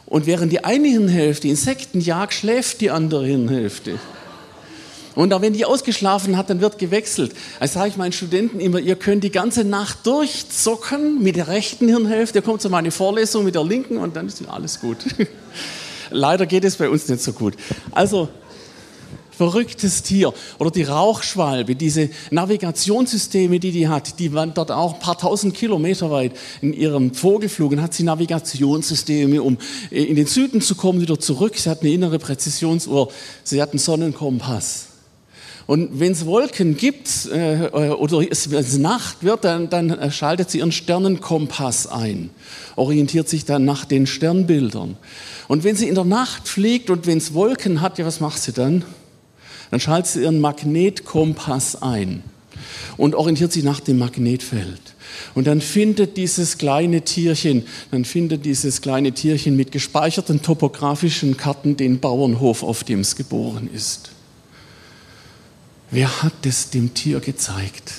Und 0.05 0.25
während 0.25 0.51
die 0.51 0.63
eine 0.63 0.87
Hirnhälfte 0.87 1.47
Insekten 1.47 1.99
jagt, 1.99 2.33
schläft 2.33 2.81
die 2.81 2.91
andere 2.91 3.25
Hirnhälfte. 3.25 3.99
Und 5.15 5.31
auch 5.33 5.41
wenn 5.41 5.53
die 5.53 5.65
ausgeschlafen 5.65 6.37
hat, 6.37 6.49
dann 6.49 6.59
wird 6.59 6.79
gewechselt. 6.79 7.33
Also 7.59 7.75
sage 7.75 7.89
ich 7.89 7.97
meinen 7.97 8.13
Studenten 8.13 8.59
immer, 8.59 8.79
ihr 8.79 8.95
könnt 8.95 9.23
die 9.23 9.31
ganze 9.31 9.63
Nacht 9.63 10.05
durchzocken 10.05 11.21
mit 11.21 11.35
der 11.35 11.47
rechten 11.47 11.87
Hirnhälfte. 11.87 12.39
Ihr 12.39 12.41
kommt 12.41 12.61
zu 12.61 12.69
meiner 12.69 12.91
Vorlesung 12.91 13.43
mit 13.43 13.55
der 13.55 13.63
linken 13.63 13.97
und 13.97 14.15
dann 14.15 14.27
ist 14.27 14.47
alles 14.47 14.79
gut. 14.79 14.97
Leider 16.09 16.45
geht 16.45 16.63
es 16.63 16.77
bei 16.77 16.89
uns 16.89 17.07
nicht 17.07 17.21
so 17.21 17.33
gut. 17.33 17.55
Also, 17.91 18.29
verrücktes 19.35 20.03
Tier. 20.03 20.33
Oder 20.59 20.71
die 20.71 20.83
Rauchschwalbe, 20.83 21.75
diese 21.75 22.09
Navigationssysteme, 22.31 23.59
die 23.59 23.71
die 23.71 23.87
hat, 23.87 24.19
die 24.19 24.33
waren 24.33 24.53
dort 24.53 24.71
auch 24.71 24.95
ein 24.95 24.99
paar 24.99 25.17
tausend 25.17 25.55
Kilometer 25.55 26.11
weit 26.11 26.33
in 26.61 26.73
ihrem 26.73 27.13
Vogelflug 27.13 27.71
und 27.71 27.81
hat 27.81 27.93
sie 27.93 28.03
Navigationssysteme, 28.03 29.41
um 29.41 29.57
in 29.89 30.15
den 30.15 30.27
Süden 30.27 30.61
zu 30.61 30.75
kommen, 30.75 31.01
wieder 31.01 31.19
zurück. 31.19 31.57
Sie 31.57 31.69
hat 31.69 31.81
eine 31.81 31.91
innere 31.91 32.19
Präzisionsuhr, 32.19 33.09
sie 33.43 33.61
hat 33.61 33.71
einen 33.71 33.79
Sonnenkompass. 33.79 34.92
Und 35.65 35.99
wenn 35.99 36.11
es 36.11 36.25
Wolken 36.25 36.75
gibt 36.75 37.29
äh, 37.31 37.69
oder 37.71 38.19
es, 38.29 38.47
es 38.47 38.77
Nacht 38.77 39.23
wird, 39.23 39.45
dann, 39.45 39.69
dann 39.69 40.11
schaltet 40.11 40.49
sie 40.49 40.59
ihren 40.59 40.71
Sternenkompass 40.71 41.87
ein, 41.87 42.31
orientiert 42.75 43.29
sich 43.29 43.45
dann 43.45 43.63
nach 43.63 43.85
den 43.85 44.05
Sternbildern. 44.05 44.97
Und 45.47 45.63
wenn 45.63 45.75
sie 45.75 45.87
in 45.87 45.95
der 45.95 46.03
Nacht 46.03 46.47
fliegt 46.47 46.89
und 46.89 47.07
wenn 47.07 47.17
es 47.17 47.33
Wolken 47.33 47.81
hat, 47.81 47.97
ja, 47.97 48.05
was 48.05 48.19
macht 48.19 48.41
sie 48.41 48.51
dann? 48.51 48.83
Dann 49.71 49.79
schaltet 49.79 50.11
sie 50.11 50.21
ihren 50.23 50.39
Magnetkompass 50.39 51.81
ein 51.81 52.23
und 52.97 53.15
orientiert 53.15 53.51
sich 53.51 53.63
nach 53.63 53.79
dem 53.79 53.99
Magnetfeld. 53.99 54.93
Und 55.35 55.47
dann 55.47 55.61
findet 55.61 56.17
dieses 56.17 56.57
kleine 56.57 57.01
Tierchen, 57.01 57.63
dann 57.91 58.05
findet 58.05 58.45
dieses 58.45 58.81
kleine 58.81 59.11
Tierchen 59.11 59.55
mit 59.55 59.71
gespeicherten 59.71 60.41
topografischen 60.41 61.37
Karten 61.37 61.77
den 61.77 61.99
Bauernhof, 61.99 62.63
auf 62.63 62.83
dem 62.83 62.99
es 62.99 63.15
geboren 63.15 63.69
ist. 63.73 64.11
Wer 65.93 66.23
hat 66.23 66.45
es 66.47 66.71
dem 66.71 66.95
Tier 66.95 67.19
gezeigt? 67.19 67.93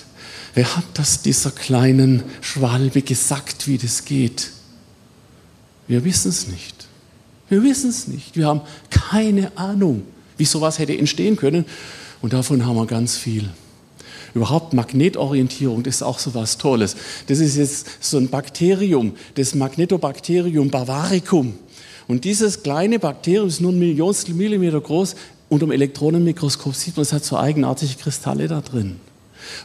Wer 0.53 0.77
hat 0.77 0.85
das 0.95 1.23
dieser 1.23 1.53
kleinen 1.53 2.25
Schwalbe 2.41 3.03
gesagt, 3.03 3.69
wie 3.69 3.79
das 3.79 4.05
geht? 4.05 4.51
Wir 5.87 6.05
wissen 6.05 6.31
es 6.31 6.49
nicht. 6.49 6.89
Wir 7.49 7.63
wissen 7.63 7.91
es 7.91 8.09
nicht. 8.09 8.37
Wir 8.37 8.49
haben 8.49 8.63
keine 8.91 9.57
Ahnung, 9.57 10.03
wie 10.37 10.45
sowas 10.45 10.81
hätte 10.81 10.99
entstehen 10.99 11.37
können. 11.37 11.67
Und 12.21 12.33
davon 12.33 12.67
haben 12.67 12.75
wir 12.75 12.87
ganz 12.87 13.17
viel. 13.17 13.49
Überhaupt 14.35 14.73
Magnetorientierung, 14.73 15.85
das 15.85 15.97
ist 15.97 16.03
auch 16.03 16.19
so 16.19 16.35
was 16.35 16.59
Tolles. 16.59 16.97
Das 17.29 17.39
ist 17.39 17.55
jetzt 17.55 17.89
so 18.01 18.19
ein 18.19 18.29
Bakterium, 18.29 19.15
das 19.37 19.55
Magnetobacterium 19.55 20.69
bavaricum. 20.69 21.55
Und 22.09 22.25
dieses 22.25 22.65
kleine 22.65 22.99
Bakterium 22.99 23.47
ist 23.47 23.61
nur 23.61 23.71
ein 23.71 23.79
Millionstel 23.79 24.35
Millimeter 24.35 24.81
groß. 24.81 25.15
Unter 25.49 25.67
dem 25.67 25.73
Elektronenmikroskop 25.73 26.75
sieht 26.75 26.97
man, 26.97 27.03
es 27.03 27.13
hat 27.13 27.25
so 27.25 27.37
eigenartige 27.37 27.95
Kristalle 27.95 28.49
da 28.49 28.61
drin. 28.61 29.01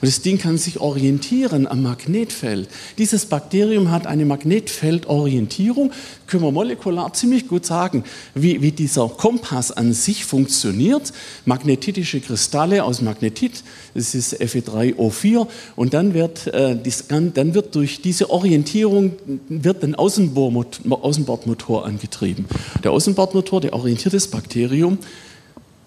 Und 0.01 0.07
das 0.07 0.21
Ding 0.21 0.37
kann 0.37 0.57
sich 0.57 0.79
orientieren 0.79 1.67
am 1.67 1.83
Magnetfeld. 1.83 2.69
Dieses 2.97 3.25
Bakterium 3.25 3.91
hat 3.91 4.07
eine 4.07 4.25
Magnetfeldorientierung. 4.25 5.91
Können 6.27 6.43
wir 6.43 6.51
molekular 6.51 7.13
ziemlich 7.13 7.47
gut 7.47 7.65
sagen, 7.65 8.03
wie, 8.35 8.61
wie 8.61 8.71
dieser 8.71 9.07
Kompass 9.09 9.71
an 9.71 9.93
sich 9.93 10.25
funktioniert. 10.25 11.13
Magnetitische 11.45 12.19
Kristalle 12.19 12.83
aus 12.83 13.01
Magnetit, 13.01 13.63
das 13.93 14.13
ist 14.15 14.35
Fe3O4. 14.35 15.47
Und 15.75 15.93
dann 15.93 16.13
wird, 16.13 16.47
äh, 16.47 16.77
dann 17.07 17.53
wird 17.53 17.75
durch 17.75 18.01
diese 18.01 18.29
Orientierung 18.29 19.13
wird 19.47 19.83
ein 19.83 19.95
Außenbordmotor 19.95 21.85
angetrieben. 21.85 22.45
Der 22.83 22.91
Außenbordmotor, 22.91 23.61
der 23.61 23.73
orientiert 23.73 24.13
das 24.13 24.27
Bakterium 24.27 24.99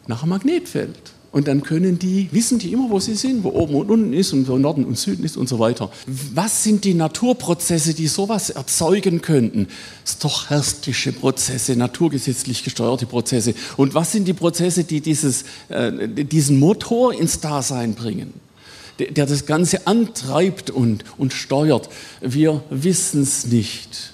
nach 0.06 0.22
einem 0.22 0.30
Magnetfeld. 0.30 1.12
Und 1.32 1.48
dann 1.48 1.62
können 1.62 1.98
die, 1.98 2.28
wissen 2.30 2.58
die 2.58 2.72
immer, 2.72 2.90
wo 2.90 3.00
sie 3.00 3.14
sind, 3.14 3.42
wo 3.42 3.48
oben 3.48 3.74
und 3.74 3.90
unten 3.90 4.12
ist 4.12 4.34
und 4.34 4.46
wo 4.48 4.58
Norden 4.58 4.84
und 4.84 4.98
Süden 4.98 5.24
ist 5.24 5.38
und 5.38 5.48
so 5.48 5.58
weiter. 5.58 5.90
Was 6.06 6.62
sind 6.62 6.84
die 6.84 6.92
Naturprozesse, 6.92 7.94
die 7.94 8.06
sowas 8.06 8.50
erzeugen 8.50 9.22
könnten? 9.22 9.68
Stochastische 10.06 11.12
Prozesse, 11.12 11.74
naturgesetzlich 11.74 12.62
gesteuerte 12.62 13.06
Prozesse. 13.06 13.54
Und 13.78 13.94
was 13.94 14.12
sind 14.12 14.28
die 14.28 14.34
Prozesse, 14.34 14.84
die 14.84 15.00
dieses, 15.00 15.44
äh, 15.70 16.06
diesen 16.06 16.60
Motor 16.60 17.14
ins 17.14 17.40
Dasein 17.40 17.94
bringen? 17.94 18.34
Der, 18.98 19.10
der 19.10 19.24
das 19.24 19.46
Ganze 19.46 19.86
antreibt 19.86 20.68
und, 20.68 21.02
und 21.16 21.32
steuert. 21.32 21.88
Wir 22.20 22.62
wissen 22.68 23.22
es 23.22 23.46
nicht. 23.46 24.12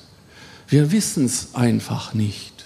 Wir 0.68 0.92
wissen 0.92 1.24
es 1.24 1.48
einfach 1.54 2.14
nicht. 2.14 2.57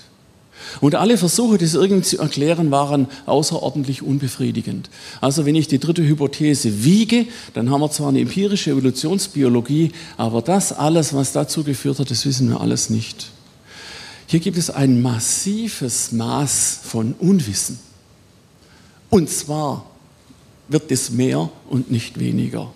Und 0.81 0.94
alle 0.94 1.18
Versuche, 1.18 1.59
das 1.59 1.75
irgendwie 1.75 2.03
zu 2.03 2.18
erklären, 2.18 2.70
waren 2.70 3.07
außerordentlich 3.27 4.03
unbefriedigend. 4.03 4.90
Also 5.20 5.46
wenn 5.46 5.55
ich 5.55 5.68
die 5.68 5.79
dritte 5.79 6.03
Hypothese 6.03 6.85
wiege, 6.85 7.27
dann 7.55 7.70
haben 7.70 7.81
wir 7.81 7.90
zwar 7.90 8.09
eine 8.09 8.20
empirische 8.20 8.70
Evolutionsbiologie, 8.70 9.92
aber 10.16 10.42
das 10.42 10.72
alles, 10.72 11.14
was 11.14 11.33
dazu 11.33 11.64
geführt 11.64 11.98
hat, 11.98 12.11
das 12.11 12.27
wissen 12.27 12.48
wir 12.48 12.61
alles 12.61 12.90
nicht. 12.90 13.31
Hier 14.27 14.40
gibt 14.40 14.57
es 14.57 14.70
ein 14.70 15.03
massives 15.03 16.12
Maß 16.12 16.81
von 16.85 17.14
Unwissen. 17.18 17.79
Und 19.11 19.29
zwar 19.29 19.85
wird 20.68 20.90
es 20.90 21.11
mehr 21.11 21.51
und 21.68 21.90
nicht 21.90 22.18
weniger. 22.18 22.72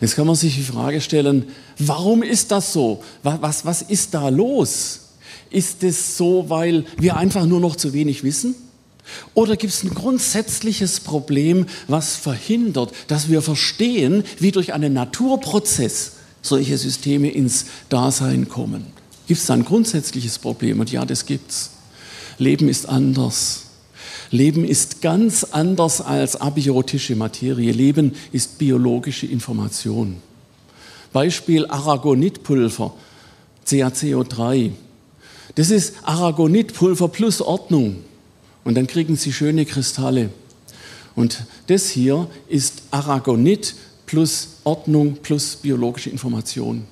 Jetzt 0.00 0.14
kann 0.14 0.26
man 0.26 0.36
sich 0.36 0.54
die 0.54 0.62
Frage 0.62 1.00
stellen, 1.00 1.46
warum 1.78 2.22
ist 2.22 2.50
das 2.52 2.72
so? 2.72 3.02
Was, 3.22 3.42
was, 3.42 3.64
was 3.64 3.82
ist 3.82 4.14
da 4.14 4.28
los? 4.28 5.00
Ist 5.50 5.82
es 5.82 6.16
so, 6.16 6.46
weil 6.48 6.84
wir 6.98 7.16
einfach 7.16 7.46
nur 7.46 7.60
noch 7.60 7.76
zu 7.76 7.92
wenig 7.92 8.24
wissen? 8.24 8.54
Oder 9.34 9.56
gibt 9.56 9.72
es 9.72 9.84
ein 9.84 9.94
grundsätzliches 9.94 11.00
Problem, 11.00 11.66
was 11.86 12.16
verhindert, 12.16 12.92
dass 13.06 13.28
wir 13.28 13.42
verstehen, 13.42 14.24
wie 14.38 14.50
durch 14.50 14.72
einen 14.72 14.92
Naturprozess 14.92 16.12
solche 16.42 16.76
Systeme 16.76 17.30
ins 17.30 17.66
Dasein 17.88 18.48
kommen? 18.48 18.86
Gibt 19.26 19.40
es 19.40 19.46
da 19.46 19.54
ein 19.54 19.64
grundsätzliches 19.64 20.38
Problem? 20.38 20.80
Und 20.80 20.90
ja, 20.90 21.04
das 21.04 21.26
gibt's. 21.26 21.70
Leben 22.38 22.68
ist 22.68 22.88
anders. 22.88 23.62
Leben 24.30 24.64
ist 24.64 25.02
ganz 25.02 25.44
anders 25.44 26.00
als 26.00 26.36
abiotische 26.36 27.16
Materie. 27.16 27.72
Leben 27.72 28.12
ist 28.32 28.58
biologische 28.58 29.26
Information. 29.26 30.16
Beispiel 31.12 31.66
Aragonitpulver, 31.66 32.94
CaCO3. 33.66 34.72
Das 35.56 35.70
ist 35.70 35.94
Aragonitpulver 36.04 37.08
plus 37.08 37.40
Ordnung. 37.40 37.96
Und 38.62 38.76
dann 38.76 38.86
kriegen 38.86 39.16
Sie 39.16 39.32
schöne 39.32 39.64
Kristalle. 39.64 40.30
Und 41.14 41.44
das 41.66 41.88
hier 41.88 42.28
ist 42.46 42.82
Aragonit 42.90 43.74
plus 44.04 44.58
Ordnung 44.64 45.16
plus 45.22 45.56
biologische 45.56 46.10
Information. 46.10 46.84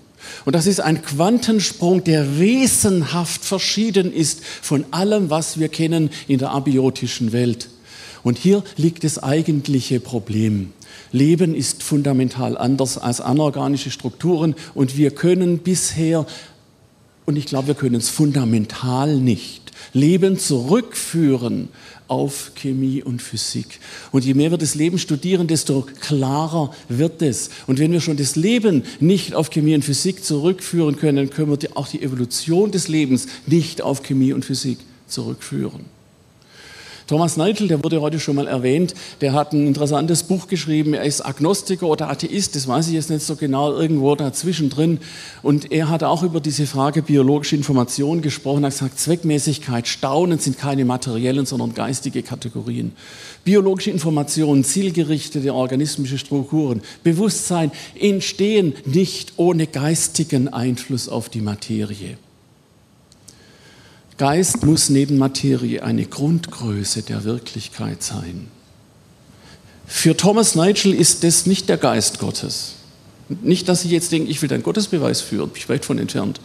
Und 0.46 0.54
das 0.54 0.66
ist 0.66 0.80
ein 0.80 1.02
Quantensprung, 1.02 2.02
der 2.04 2.38
wesenhaft 2.38 3.44
verschieden 3.44 4.10
ist 4.12 4.42
von 4.42 4.86
allem, 4.90 5.28
was 5.28 5.58
wir 5.58 5.68
kennen 5.68 6.08
in 6.26 6.38
der 6.38 6.52
abiotischen 6.52 7.32
Welt. 7.32 7.68
Und 8.22 8.38
hier 8.38 8.64
liegt 8.78 9.04
das 9.04 9.22
eigentliche 9.22 10.00
Problem. 10.00 10.72
Leben 11.12 11.54
ist 11.54 11.82
fundamental 11.82 12.56
anders 12.56 12.96
als 12.96 13.20
anorganische 13.20 13.90
Strukturen 13.90 14.54
und 14.74 14.96
wir 14.96 15.10
können 15.10 15.58
bisher 15.58 16.26
und 17.26 17.36
ich 17.36 17.46
glaube, 17.46 17.68
wir 17.68 17.74
können 17.74 17.94
es 17.94 18.08
fundamental 18.08 19.16
nicht. 19.16 19.72
Leben 19.92 20.38
zurückführen 20.38 21.68
auf 22.06 22.52
Chemie 22.54 23.02
und 23.02 23.22
Physik. 23.22 23.80
Und 24.12 24.24
je 24.24 24.34
mehr 24.34 24.50
wir 24.50 24.58
das 24.58 24.74
Leben 24.74 24.98
studieren, 24.98 25.46
desto 25.46 25.86
klarer 26.00 26.70
wird 26.88 27.22
es. 27.22 27.50
Und 27.66 27.78
wenn 27.78 27.92
wir 27.92 28.00
schon 28.00 28.16
das 28.16 28.36
Leben 28.36 28.84
nicht 29.00 29.34
auf 29.34 29.50
Chemie 29.50 29.74
und 29.74 29.84
Physik 29.84 30.24
zurückführen 30.24 30.96
können, 30.96 31.16
dann 31.16 31.30
können 31.30 31.50
wir 31.50 31.76
auch 31.76 31.88
die 31.88 32.02
Evolution 32.02 32.70
des 32.70 32.88
Lebens 32.88 33.26
nicht 33.46 33.82
auf 33.82 34.02
Chemie 34.02 34.32
und 34.32 34.44
Physik 34.44 34.78
zurückführen. 35.06 35.93
Thomas 37.06 37.36
Nigel, 37.36 37.68
der 37.68 37.84
wurde 37.84 38.00
heute 38.00 38.18
schon 38.18 38.36
mal 38.36 38.46
erwähnt, 38.46 38.94
der 39.20 39.34
hat 39.34 39.52
ein 39.52 39.66
interessantes 39.66 40.22
Buch 40.22 40.48
geschrieben. 40.48 40.94
Er 40.94 41.04
ist 41.04 41.20
Agnostiker 41.20 41.86
oder 41.86 42.08
Atheist, 42.08 42.56
das 42.56 42.66
weiß 42.66 42.88
ich 42.88 42.94
jetzt 42.94 43.10
nicht 43.10 43.26
so 43.26 43.36
genau, 43.36 43.72
irgendwo 43.74 44.14
dazwischen 44.14 44.70
drin. 44.70 45.00
Und 45.42 45.70
er 45.70 45.90
hat 45.90 46.02
auch 46.02 46.22
über 46.22 46.40
diese 46.40 46.66
Frage 46.66 47.02
biologische 47.02 47.56
Information 47.56 48.22
gesprochen. 48.22 48.64
Er 48.64 48.68
hat 48.68 48.72
gesagt, 48.72 48.98
Zweckmäßigkeit, 48.98 49.86
Staunen 49.86 50.38
sind 50.38 50.56
keine 50.56 50.86
materiellen, 50.86 51.44
sondern 51.44 51.74
geistige 51.74 52.22
Kategorien. 52.22 52.92
Biologische 53.44 53.90
Informationen, 53.90 54.64
zielgerichtete 54.64 55.52
organismische 55.52 56.16
Strukturen, 56.16 56.80
Bewusstsein 57.02 57.70
entstehen 58.00 58.72
nicht 58.86 59.34
ohne 59.36 59.66
geistigen 59.66 60.48
Einfluss 60.48 61.10
auf 61.10 61.28
die 61.28 61.42
Materie. 61.42 62.16
Geist 64.16 64.64
muss 64.64 64.90
neben 64.90 65.18
Materie 65.18 65.82
eine 65.82 66.06
Grundgröße 66.06 67.02
der 67.02 67.24
Wirklichkeit 67.24 68.02
sein. 68.02 68.48
Für 69.86 70.16
Thomas 70.16 70.54
Nigel 70.54 70.94
ist 70.94 71.24
das 71.24 71.46
nicht 71.46 71.68
der 71.68 71.78
Geist 71.78 72.20
Gottes. 72.20 72.74
Nicht, 73.28 73.68
dass 73.68 73.84
ich 73.84 73.90
jetzt 73.90 74.12
denke, 74.12 74.30
ich 74.30 74.40
will 74.40 74.52
einen 74.52 74.62
Gottesbeweis 74.62 75.20
führen, 75.20 75.50
bin 75.50 75.58
ich 75.58 75.68
weit 75.68 75.84
von 75.84 75.98
entfernt. 75.98 76.40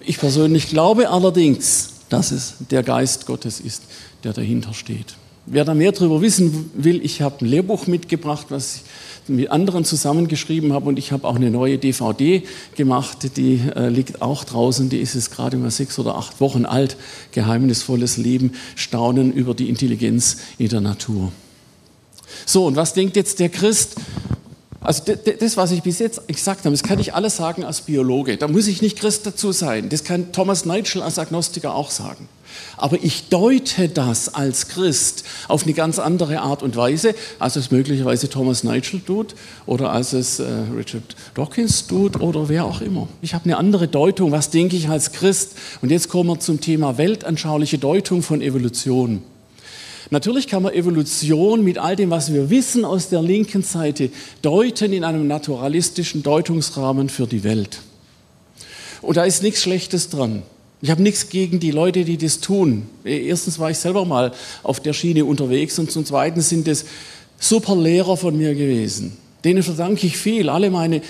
Ich 0.00 0.18
persönlich 0.18 0.68
glaube 0.68 1.10
allerdings, 1.10 1.90
dass 2.08 2.30
es 2.30 2.54
der 2.70 2.82
Geist 2.82 3.26
Gottes 3.26 3.60
ist, 3.60 3.82
der 4.22 4.32
dahinter 4.32 4.72
steht. 4.72 5.16
Wer 5.46 5.64
da 5.64 5.74
mehr 5.74 5.92
darüber 5.92 6.22
wissen 6.22 6.70
will, 6.74 7.04
ich 7.04 7.20
habe 7.20 7.44
ein 7.44 7.48
Lehrbuch 7.48 7.86
mitgebracht, 7.86 8.46
was 8.48 8.80
mit 9.28 9.50
anderen 9.50 9.84
zusammengeschrieben 9.84 10.72
habe 10.72 10.88
und 10.88 10.98
ich 10.98 11.12
habe 11.12 11.26
auch 11.26 11.36
eine 11.36 11.50
neue 11.50 11.78
DVD 11.78 12.42
gemacht, 12.76 13.36
die 13.36 13.60
äh, 13.74 13.88
liegt 13.88 14.22
auch 14.22 14.44
draußen, 14.44 14.88
die 14.88 14.98
ist 14.98 15.14
jetzt 15.14 15.30
gerade 15.30 15.56
mal 15.56 15.70
sechs 15.70 15.98
oder 15.98 16.16
acht 16.16 16.40
Wochen 16.40 16.64
alt, 16.64 16.96
Geheimnisvolles 17.32 18.16
Leben, 18.16 18.52
Staunen 18.74 19.32
über 19.32 19.54
die 19.54 19.68
Intelligenz 19.68 20.38
in 20.58 20.68
der 20.68 20.80
Natur. 20.80 21.32
So, 22.46 22.66
und 22.66 22.76
was 22.76 22.94
denkt 22.94 23.16
jetzt 23.16 23.38
der 23.38 23.48
Christ? 23.48 23.96
Also 24.80 25.02
das, 25.40 25.56
was 25.56 25.70
ich 25.72 25.82
bis 25.82 25.98
jetzt 25.98 26.26
gesagt 26.28 26.60
habe, 26.60 26.70
das 26.70 26.82
kann 26.82 26.98
ich 26.98 27.14
alles 27.14 27.36
sagen 27.36 27.64
als 27.64 27.82
Biologe. 27.82 28.36
Da 28.36 28.48
muss 28.48 28.66
ich 28.66 28.82
nicht 28.82 28.98
Christ 28.98 29.24
dazu 29.24 29.52
sein. 29.52 29.88
Das 29.88 30.04
kann 30.04 30.32
Thomas 30.32 30.66
Nigel 30.66 31.02
als 31.02 31.18
Agnostiker 31.18 31.74
auch 31.74 31.90
sagen. 31.90 32.28
Aber 32.76 33.02
ich 33.02 33.28
deute 33.28 33.88
das 33.88 34.34
als 34.34 34.68
Christ 34.68 35.24
auf 35.48 35.64
eine 35.64 35.72
ganz 35.72 35.98
andere 35.98 36.40
Art 36.40 36.62
und 36.62 36.76
Weise, 36.76 37.14
als 37.38 37.56
es 37.56 37.70
möglicherweise 37.70 38.28
Thomas 38.28 38.64
Nigel 38.64 39.00
tut 39.00 39.34
oder 39.66 39.90
als 39.90 40.12
es 40.12 40.38
äh, 40.38 40.44
Richard 40.76 41.16
Dawkins 41.34 41.86
tut 41.86 42.20
oder 42.20 42.48
wer 42.48 42.64
auch 42.64 42.80
immer. 42.80 43.08
Ich 43.22 43.34
habe 43.34 43.44
eine 43.44 43.56
andere 43.56 43.88
Deutung, 43.88 44.32
was 44.32 44.50
denke 44.50 44.76
ich 44.76 44.88
als 44.88 45.12
Christ. 45.12 45.52
Und 45.82 45.90
jetzt 45.90 46.08
kommen 46.08 46.30
wir 46.30 46.40
zum 46.40 46.60
Thema 46.60 46.98
weltanschauliche 46.98 47.78
Deutung 47.78 48.22
von 48.22 48.42
Evolution. 48.42 49.22
Natürlich 50.10 50.48
kann 50.48 50.62
man 50.62 50.74
Evolution 50.74 51.64
mit 51.64 51.78
all 51.78 51.96
dem, 51.96 52.10
was 52.10 52.32
wir 52.32 52.50
wissen 52.50 52.84
aus 52.84 53.08
der 53.08 53.22
linken 53.22 53.62
Seite, 53.62 54.10
deuten 54.42 54.92
in 54.92 55.02
einem 55.04 55.26
naturalistischen 55.26 56.22
Deutungsrahmen 56.22 57.08
für 57.08 57.26
die 57.26 57.42
Welt. 57.42 57.78
Und 59.00 59.16
da 59.16 59.24
ist 59.24 59.42
nichts 59.42 59.62
Schlechtes 59.62 60.08
dran. 60.10 60.42
Ich 60.84 60.90
habe 60.90 61.02
nichts 61.02 61.30
gegen 61.30 61.60
die 61.60 61.70
Leute, 61.70 62.04
die 62.04 62.18
das 62.18 62.40
tun. 62.40 62.82
Erstens 63.04 63.58
war 63.58 63.70
ich 63.70 63.78
selber 63.78 64.04
mal 64.04 64.34
auf 64.62 64.80
der 64.80 64.92
Schiene 64.92 65.24
unterwegs 65.24 65.78
und 65.78 65.90
zum 65.90 66.04
Zweiten 66.04 66.42
sind 66.42 66.68
es 66.68 66.84
super 67.38 67.74
Lehrer 67.74 68.18
von 68.18 68.36
mir 68.36 68.54
gewesen. 68.54 69.16
Denen 69.44 69.62
verdanke 69.62 70.06
ich 70.06 70.18
viel. 70.18 70.50
Alle 70.50 70.68
meine, 70.68 71.00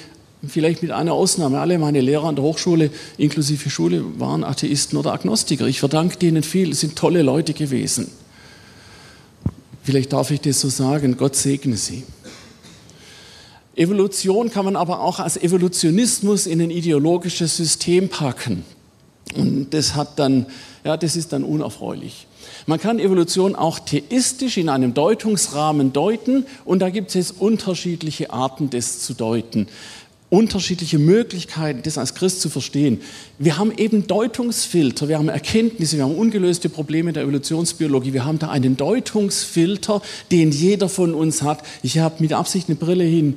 vielleicht 0.47 0.81
mit 0.83 0.93
einer 0.93 1.13
Ausnahme, 1.13 1.59
alle 1.59 1.81
meine 1.81 2.01
Lehrer 2.01 2.29
an 2.29 2.37
der 2.37 2.45
Hochschule, 2.45 2.93
inklusive 3.19 3.69
Schule, 3.69 4.05
waren 4.21 4.45
Atheisten 4.45 4.97
oder 4.97 5.13
Agnostiker. 5.13 5.67
Ich 5.67 5.81
verdanke 5.81 6.19
denen 6.19 6.45
viel. 6.45 6.71
Es 6.71 6.79
sind 6.79 6.95
tolle 6.95 7.23
Leute 7.23 7.53
gewesen. 7.53 8.13
Vielleicht 9.83 10.13
darf 10.13 10.31
ich 10.31 10.41
das 10.41 10.61
so 10.61 10.69
sagen, 10.69 11.17
Gott 11.17 11.35
segne 11.35 11.77
sie. 11.77 12.05
Evolution 13.75 14.53
kann 14.53 14.67
man 14.67 14.77
aber 14.77 15.01
auch 15.01 15.19
als 15.19 15.37
Evolutionismus 15.37 16.47
in 16.47 16.63
ein 16.63 16.71
ideologisches 16.71 17.57
System 17.57 18.09
packen. 18.09 18.63
Und 19.35 19.69
das 19.71 19.95
hat 19.95 20.19
dann, 20.19 20.47
ja, 20.85 20.97
das 20.97 21.17
ist 21.17 21.33
dann 21.33 21.45
unerfreulich. 21.45 22.27
Man 22.67 22.79
kann 22.79 22.99
Evolution 22.99 23.57
auch 23.57 23.79
theistisch 23.79 24.59
in 24.59 24.69
einem 24.69 24.95
Deutungsrahmen 24.95 25.93
deuten 25.93 26.47
und 26.65 26.81
da 26.81 26.91
gibt 26.91 27.15
es 27.17 27.31
unterschiedliche 27.31 28.33
Arten, 28.33 28.71
das 28.71 29.01
zu 29.01 29.15
deuten 29.15 29.67
unterschiedliche 30.35 30.99
Möglichkeiten, 30.99 31.83
das 31.85 31.97
als 31.97 32.15
Christ 32.15 32.41
zu 32.41 32.51
verstehen. 32.51 33.01
Wir 33.39 33.57
haben 33.57 33.73
eben 33.77 34.07
Deutungsfilter, 34.09 35.09
wir 35.09 35.19
haben 35.19 35.29
Erkenntnisse, 35.29 35.97
wir 35.97 36.05
haben 36.05 36.17
ungelöste 36.17 36.69
Probleme 36.69 37.13
der 37.13 37.23
Evolutionsbiologie. 37.23 38.13
Wir 38.13 38.25
haben 38.25 38.41
da 38.41 38.51
einen 38.51 38.77
Deutungsfilter, 38.77 40.03
den 40.33 40.51
jeder 40.51 40.89
von 40.89 41.15
uns 41.15 41.43
hat. 41.43 41.63
Ich 41.83 41.99
habe 41.99 42.17
mit 42.19 42.33
Absicht 42.33 42.69
eine 42.69 42.77
Brille 42.77 43.05
hin, 43.05 43.37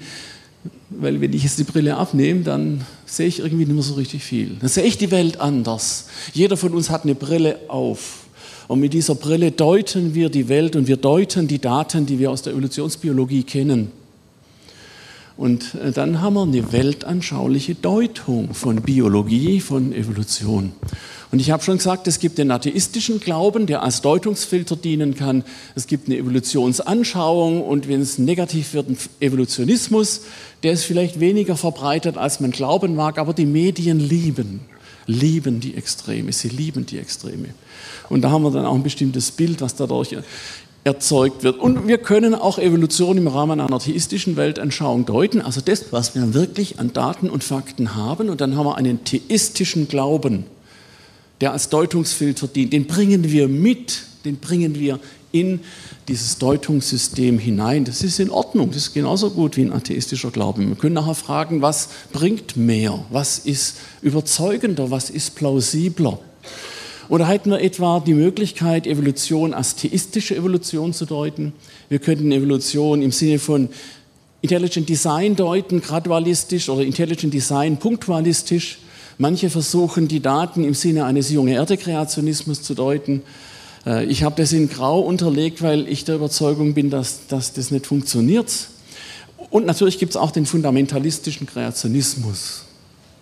weil 0.89 1.19
wenn 1.19 1.33
ich 1.33 1.43
jetzt 1.43 1.59
die 1.59 1.63
Brille 1.63 1.97
abnehme, 1.97 2.41
dann 2.41 2.85
sehe 3.05 3.27
ich 3.27 3.39
irgendwie 3.39 3.65
nicht 3.65 3.73
mehr 3.73 3.83
so 3.83 3.95
richtig 3.95 4.23
viel. 4.23 4.55
Dann 4.59 4.69
sehe 4.69 4.83
ich 4.83 4.97
die 4.97 5.11
Welt 5.11 5.39
anders. 5.39 6.07
Jeder 6.33 6.55
von 6.55 6.73
uns 6.73 6.89
hat 6.89 7.03
eine 7.03 7.15
Brille 7.15 7.59
auf. 7.67 8.25
Und 8.67 8.79
mit 8.79 8.93
dieser 8.93 9.15
Brille 9.15 9.51
deuten 9.51 10.13
wir 10.13 10.29
die 10.29 10.49
Welt 10.49 10.75
und 10.75 10.87
wir 10.87 10.97
deuten 10.97 11.47
die 11.47 11.59
Daten, 11.59 12.05
die 12.05 12.19
wir 12.19 12.31
aus 12.31 12.41
der 12.41 12.53
Evolutionsbiologie 12.53 13.43
kennen. 13.43 13.91
Und 15.37 15.75
äh, 15.75 15.91
dann 15.91 16.21
haben 16.21 16.33
wir 16.33 16.43
eine 16.43 16.71
weltanschauliche 16.71 17.75
Deutung 17.75 18.53
von 18.53 18.81
Biologie, 18.81 19.61
von 19.61 19.93
Evolution. 19.93 20.73
Und 21.31 21.39
ich 21.39 21.51
habe 21.51 21.61
schon 21.61 21.77
gesagt, 21.77 22.07
es 22.07 22.19
gibt 22.19 22.37
den 22.37 22.51
atheistischen 22.51 23.19
Glauben, 23.19 23.67
der 23.67 23.83
als 23.83 24.01
Deutungsfilter 24.01 24.75
dienen 24.75 25.15
kann. 25.15 25.43
Es 25.75 25.85
gibt 25.85 26.07
eine 26.07 26.17
Evolutionsanschauung 26.17 27.61
und 27.61 27.87
wenn 27.87 28.01
es 28.01 28.17
negativ 28.17 28.73
wird, 28.73 28.89
ein 28.89 28.97
Evolutionismus. 29.19 30.21
Der 30.63 30.71
ist 30.71 30.85
vielleicht 30.85 31.19
weniger 31.19 31.57
verbreitet, 31.57 32.17
als 32.17 32.39
man 32.39 32.51
glauben 32.51 32.95
mag, 32.95 33.19
aber 33.19 33.33
die 33.33 33.45
Medien 33.45 33.99
lieben, 33.99 34.61
lieben 35.05 35.59
die 35.59 35.75
Extreme. 35.75 36.31
Sie 36.31 36.49
lieben 36.49 36.85
die 36.85 36.97
Extreme. 36.97 37.49
Und 38.09 38.21
da 38.21 38.31
haben 38.31 38.43
wir 38.43 38.51
dann 38.51 38.65
auch 38.65 38.75
ein 38.75 38.83
bestimmtes 38.83 39.31
Bild, 39.31 39.59
was 39.59 39.75
dadurch 39.75 40.15
erzeugt 40.87 41.43
wird. 41.43 41.59
Und 41.59 41.87
wir 41.87 41.97
können 41.97 42.33
auch 42.33 42.57
Evolution 42.57 43.17
im 43.17 43.27
Rahmen 43.27 43.59
einer 43.59 43.79
theistischen 43.79 44.37
Weltanschauung 44.37 45.05
deuten, 45.05 45.41
also 45.41 45.61
das, 45.61 45.91
was 45.91 46.15
wir 46.15 46.33
wirklich 46.33 46.79
an 46.79 46.93
Daten 46.93 47.29
und 47.29 47.43
Fakten 47.43 47.95
haben. 47.95 48.29
Und 48.29 48.39
dann 48.41 48.55
haben 48.55 48.65
wir 48.65 48.77
einen 48.77 49.03
theistischen 49.03 49.89
Glauben, 49.89 50.45
der 51.41 51.51
als 51.51 51.69
Deutungsfilter 51.69 52.47
dient. 52.47 52.71
Den 52.71 52.87
bringen 52.87 53.31
wir 53.31 53.49
mit, 53.49 54.03
den 54.23 54.37
bringen 54.37 54.79
wir 54.79 54.99
in 55.33 55.59
dieses 56.07 56.37
Deutungssystem 56.37 57.37
hinein. 57.37 57.83
Das 57.83 58.01
ist 58.01 58.19
in 58.19 58.29
Ordnung, 58.29 58.69
das 58.69 58.83
ist 58.83 58.93
genauso 58.93 59.29
gut 59.29 59.57
wie 59.57 59.63
ein 59.63 59.73
atheistischer 59.73 60.31
Glaube. 60.31 60.65
Wir 60.65 60.75
können 60.75 60.95
nachher 60.95 61.15
fragen, 61.15 61.61
was 61.61 61.89
bringt 62.13 62.55
mehr, 62.55 63.05
was 63.11 63.39
ist 63.39 63.75
überzeugender, 64.01 64.89
was 64.89 65.09
ist 65.09 65.35
plausibler. 65.35 66.17
Oder 67.09 67.27
hätten 67.27 67.51
wir 67.51 67.61
etwa 67.61 68.01
die 68.01 68.13
Möglichkeit, 68.13 68.85
Evolution 68.85 69.53
als 69.53 69.75
theistische 69.75 70.35
Evolution 70.35 70.93
zu 70.93 71.05
deuten? 71.05 71.53
Wir 71.89 71.99
könnten 71.99 72.31
Evolution 72.31 73.01
im 73.01 73.11
Sinne 73.11 73.39
von 73.39 73.69
Intelligent 74.41 74.87
Design 74.89 75.35
deuten, 75.35 75.81
gradualistisch 75.81 76.69
oder 76.69 76.83
Intelligent 76.83 77.33
Design 77.33 77.77
punktualistisch. 77.77 78.79
Manche 79.17 79.49
versuchen, 79.49 80.07
die 80.07 80.19
Daten 80.19 80.63
im 80.63 80.73
Sinne 80.73 81.05
eines 81.05 81.31
junge 81.31 81.53
Erde-Kreationismus 81.53 82.61
zu 82.61 82.75
deuten. 82.75 83.23
Äh, 83.85 84.05
ich 84.05 84.23
habe 84.23 84.35
das 84.35 84.53
in 84.53 84.69
Grau 84.69 84.99
unterlegt, 84.99 85.61
weil 85.61 85.87
ich 85.87 86.03
der 86.03 86.15
Überzeugung 86.15 86.73
bin, 86.73 86.89
dass, 86.89 87.27
dass 87.27 87.53
das 87.53 87.71
nicht 87.71 87.87
funktioniert. 87.87 88.51
Und 89.49 89.65
natürlich 89.65 89.97
gibt 89.97 90.11
es 90.11 90.17
auch 90.17 90.31
den 90.31 90.45
fundamentalistischen 90.45 91.47
Kreationismus. 91.47 92.66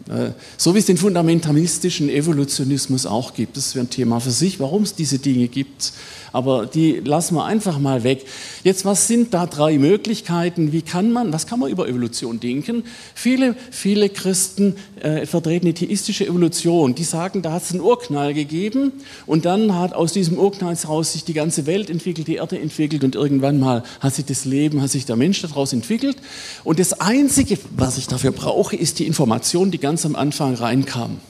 Äh, 0.10 0.32
so 0.58 0.76
wie 0.76 0.80
es 0.80 0.86
den 0.86 0.98
fundamentalistischen 0.98 2.10
Evolutionismus 2.10 3.06
auch 3.06 3.34
gibt. 3.34 3.58
Das 3.58 3.74
wäre 3.74 3.86
ein 3.86 3.89
Thema 3.89 4.20
für 4.20 4.32
sich, 4.32 4.60
warum 4.60 4.84
es 4.84 4.94
diese 4.94 5.18
Dinge 5.18 5.48
gibt. 5.48 5.94
Aber 6.36 6.65
die 6.65 7.00
lassen 7.04 7.36
wir 7.36 7.46
einfach 7.46 7.80
mal 7.80 8.04
weg. 8.04 8.26
Jetzt, 8.62 8.84
was 8.84 9.08
sind 9.08 9.34
da 9.34 9.46
drei 9.46 9.78
Möglichkeiten? 9.78 10.74
Wie 10.74 10.82
kann 10.82 11.13
man, 11.13 11.32
was 11.32 11.48
kann 11.48 11.60
man 11.60 11.72
über 11.72 11.88
Evolution 11.88 12.41
denken? 12.41 12.84
Viele, 13.13 13.56
viele 13.72 14.10
Christen 14.10 14.76
äh, 15.00 15.26
vertreten 15.26 15.68
die 15.68 15.74
theistische 15.74 16.28
Evolution. 16.28 16.94
Die 16.94 17.06
sagen, 17.06 17.41
da 17.41 17.54
hat 17.54 17.63
es 17.63 17.72
einen 17.72 17.80
Urknall 17.80 18.34
gegeben 18.34 18.91
und 19.26 19.46
dann 19.46 19.74
hat 19.76 19.94
aus 19.94 20.12
diesem 20.12 20.38
Urknall 20.38 20.76
heraus 20.76 21.13
sich 21.13 21.24
die 21.24 21.34
ganze 21.34 21.68
Welt 21.68 21.89
entwickelt, 21.89 22.28
die 22.28 22.36
Erde 22.36 22.60
entwickelt 22.60 23.06
und 23.06 23.15
irgendwann 23.15 23.58
mal 23.58 23.84
hat 24.02 24.15
sich 24.15 24.26
das 24.26 24.44
Leben, 24.44 24.82
hat 24.82 24.89
sich 24.89 25.06
der 25.06 25.15
Mensch 25.15 25.41
daraus 25.41 25.72
entwickelt. 25.72 26.18
Und 26.65 26.80
das 26.80 27.00
Einzige, 27.00 27.58
was 27.78 27.98
ich 27.98 28.08
dafür 28.08 28.34
brauche, 28.34 28.76
ist 28.76 29.00
die 29.00 29.08
Information, 29.08 29.72
die 29.72 29.78
ganz 29.95 30.05
am 30.05 30.17
Anfang 30.17 30.55
reinkam 30.55 31.21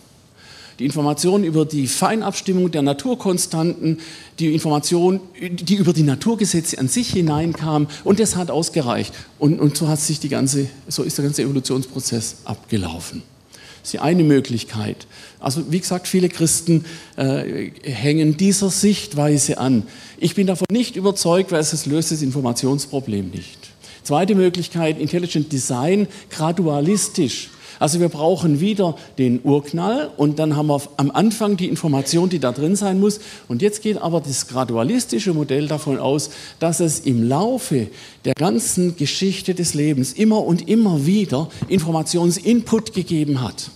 die 0.79 0.85
Information 0.85 1.43
über 1.43 1.65
die 1.65 1.87
Feinabstimmung 1.87 2.71
der 2.71 2.81
Naturkonstanten, 2.81 3.99
die 4.39 4.53
Information, 4.53 5.21
die 5.39 5.75
über 5.75 5.93
die 5.93 6.03
Naturgesetze 6.03 6.79
an 6.79 6.87
sich 6.87 7.11
hineinkam 7.11 7.87
und 8.03 8.19
das 8.19 8.35
hat 8.35 8.51
ausgereicht. 8.51 9.13
Und, 9.39 9.61
und 9.61 9.77
so, 9.77 9.87
hat 9.87 9.99
sich 9.99 10.19
die 10.19 10.29
ganze, 10.29 10.67
so 10.87 11.03
ist 11.03 11.17
der 11.17 11.23
ganze 11.23 11.43
Evolutionsprozess 11.43 12.37
abgelaufen. 12.43 13.21
Das 13.53 13.89
ist 13.89 13.93
die 13.93 13.99
eine 13.99 14.23
Möglichkeit. 14.23 15.07
Also 15.39 15.71
wie 15.71 15.79
gesagt, 15.79 16.07
viele 16.07 16.27
Christen 16.27 16.83
äh, 17.15 17.69
hängen 17.83 18.35
dieser 18.35 18.69
Sichtweise 18.69 19.59
an. 19.59 19.83
Ich 20.17 20.35
bin 20.35 20.47
davon 20.47 20.67
nicht 20.71 20.97
überzeugt, 20.97 21.53
weil 21.53 21.61
es 21.61 21.85
löst 21.85 22.11
das 22.11 22.21
Informationsproblem 22.21 23.29
nicht. 23.29 23.59
Zweite 24.03 24.35
Möglichkeit, 24.35 24.99
Intelligent 24.99 25.53
Design 25.53 26.07
gradualistisch. 26.29 27.49
Also 27.79 27.99
wir 27.99 28.09
brauchen 28.09 28.59
wieder 28.59 28.95
den 29.17 29.39
Urknall 29.43 30.09
und 30.17 30.39
dann 30.39 30.55
haben 30.55 30.67
wir 30.67 30.81
am 30.97 31.11
Anfang 31.11 31.57
die 31.57 31.67
Information, 31.67 32.29
die 32.29 32.39
da 32.39 32.51
drin 32.51 32.75
sein 32.75 32.99
muss. 32.99 33.19
Und 33.47 33.61
jetzt 33.61 33.81
geht 33.81 34.01
aber 34.01 34.21
das 34.21 34.47
gradualistische 34.47 35.33
Modell 35.33 35.67
davon 35.67 35.99
aus, 35.99 36.29
dass 36.59 36.79
es 36.79 36.99
im 36.99 37.27
Laufe 37.27 37.87
der 38.25 38.33
ganzen 38.33 38.95
Geschichte 38.95 39.53
des 39.53 39.73
Lebens 39.73 40.13
immer 40.13 40.43
und 40.43 40.67
immer 40.67 41.05
wieder 41.05 41.49
Informationsinput 41.67 42.93
gegeben 42.93 43.41
hat 43.41 43.71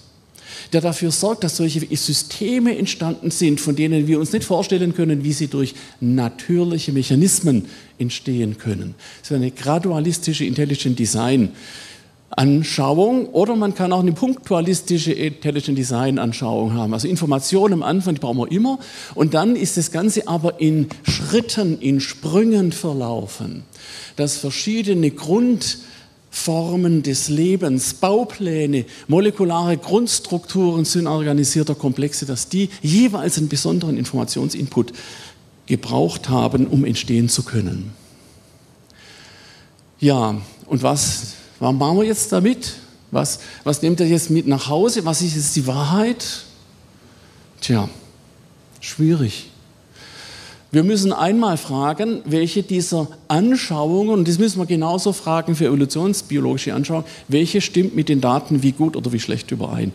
der 0.73 0.81
dafür 0.81 1.11
sorgt, 1.11 1.43
dass 1.43 1.57
solche 1.57 1.85
Systeme 1.95 2.77
entstanden 2.77 3.31
sind, 3.31 3.59
von 3.59 3.75
denen 3.75 4.07
wir 4.07 4.19
uns 4.19 4.31
nicht 4.31 4.45
vorstellen 4.45 4.93
können, 4.93 5.23
wie 5.23 5.33
sie 5.33 5.47
durch 5.47 5.73
natürliche 5.99 6.91
Mechanismen 6.91 7.65
entstehen 7.97 8.57
können. 8.57 8.95
Das 9.21 9.31
ist 9.31 9.35
eine 9.35 9.51
gradualistische 9.51 10.45
Intelligent 10.45 10.99
Design. 10.99 11.49
Anschauung 12.31 13.27
oder 13.29 13.55
man 13.55 13.73
kann 13.73 13.91
auch 13.91 14.01
eine 14.01 14.11
punktualistische 14.11 15.11
Intelligent 15.13 15.77
Design 15.77 16.19
Anschauung 16.19 16.73
haben. 16.73 16.93
Also 16.93 17.07
Informationen 17.07 17.75
am 17.75 17.83
Anfang, 17.83 18.15
die 18.15 18.21
brauchen 18.21 18.37
wir 18.37 18.51
immer 18.51 18.79
und 19.15 19.33
dann 19.33 19.55
ist 19.55 19.77
das 19.77 19.91
Ganze 19.91 20.27
aber 20.27 20.59
in 20.59 20.89
Schritten, 21.03 21.79
in 21.79 21.99
Sprüngen 21.99 22.71
verlaufen, 22.71 23.63
dass 24.15 24.37
verschiedene 24.37 25.11
Grundformen 25.11 27.01
des 27.03 27.29
Lebens, 27.29 27.95
Baupläne, 27.95 28.85
molekulare 29.07 29.77
Grundstrukturen 29.77 30.85
sind 30.85 31.07
organisierter 31.07 31.75
Komplexe, 31.75 32.25
dass 32.25 32.47
die 32.47 32.69
jeweils 32.81 33.37
einen 33.37 33.49
besonderen 33.49 33.97
Informationsinput 33.97 34.93
gebraucht 35.65 36.29
haben, 36.29 36.67
um 36.67 36.85
entstehen 36.85 37.27
zu 37.27 37.43
können. 37.43 37.91
Ja, 39.99 40.41
und 40.67 40.83
was 40.83 41.33
was 41.59 41.73
machen 41.73 41.97
wir 41.97 42.05
jetzt 42.05 42.31
damit? 42.31 42.75
Was, 43.11 43.39
was 43.63 43.81
nehmt 43.81 43.99
ihr 43.99 44.07
jetzt 44.07 44.29
mit 44.29 44.47
nach 44.47 44.69
Hause? 44.69 45.03
Was 45.05 45.21
ist 45.21 45.35
jetzt 45.35 45.55
die 45.55 45.65
Wahrheit? 45.67 46.43
Tja, 47.61 47.89
schwierig. 48.79 49.49
Wir 50.71 50.83
müssen 50.83 51.11
einmal 51.11 51.57
fragen, 51.57 52.21
welche 52.25 52.61
dieser 52.61 53.07
Anschauungen, 53.27 54.13
und 54.13 54.27
das 54.27 54.37
müssen 54.37 54.59
wir 54.59 54.67
genauso 54.67 55.13
fragen 55.13 55.55
für 55.55 55.65
evolutionsbiologische 55.65 56.75
Anschauungen, 56.75 57.07
welche 57.27 57.59
stimmt 57.59 57.95
mit 57.95 58.07
den 58.07 58.21
Daten 58.21 58.61
wie 58.61 58.71
gut 58.71 58.95
oder 58.95 59.11
wie 59.11 59.19
schlecht 59.19 59.49
überein? 59.49 59.91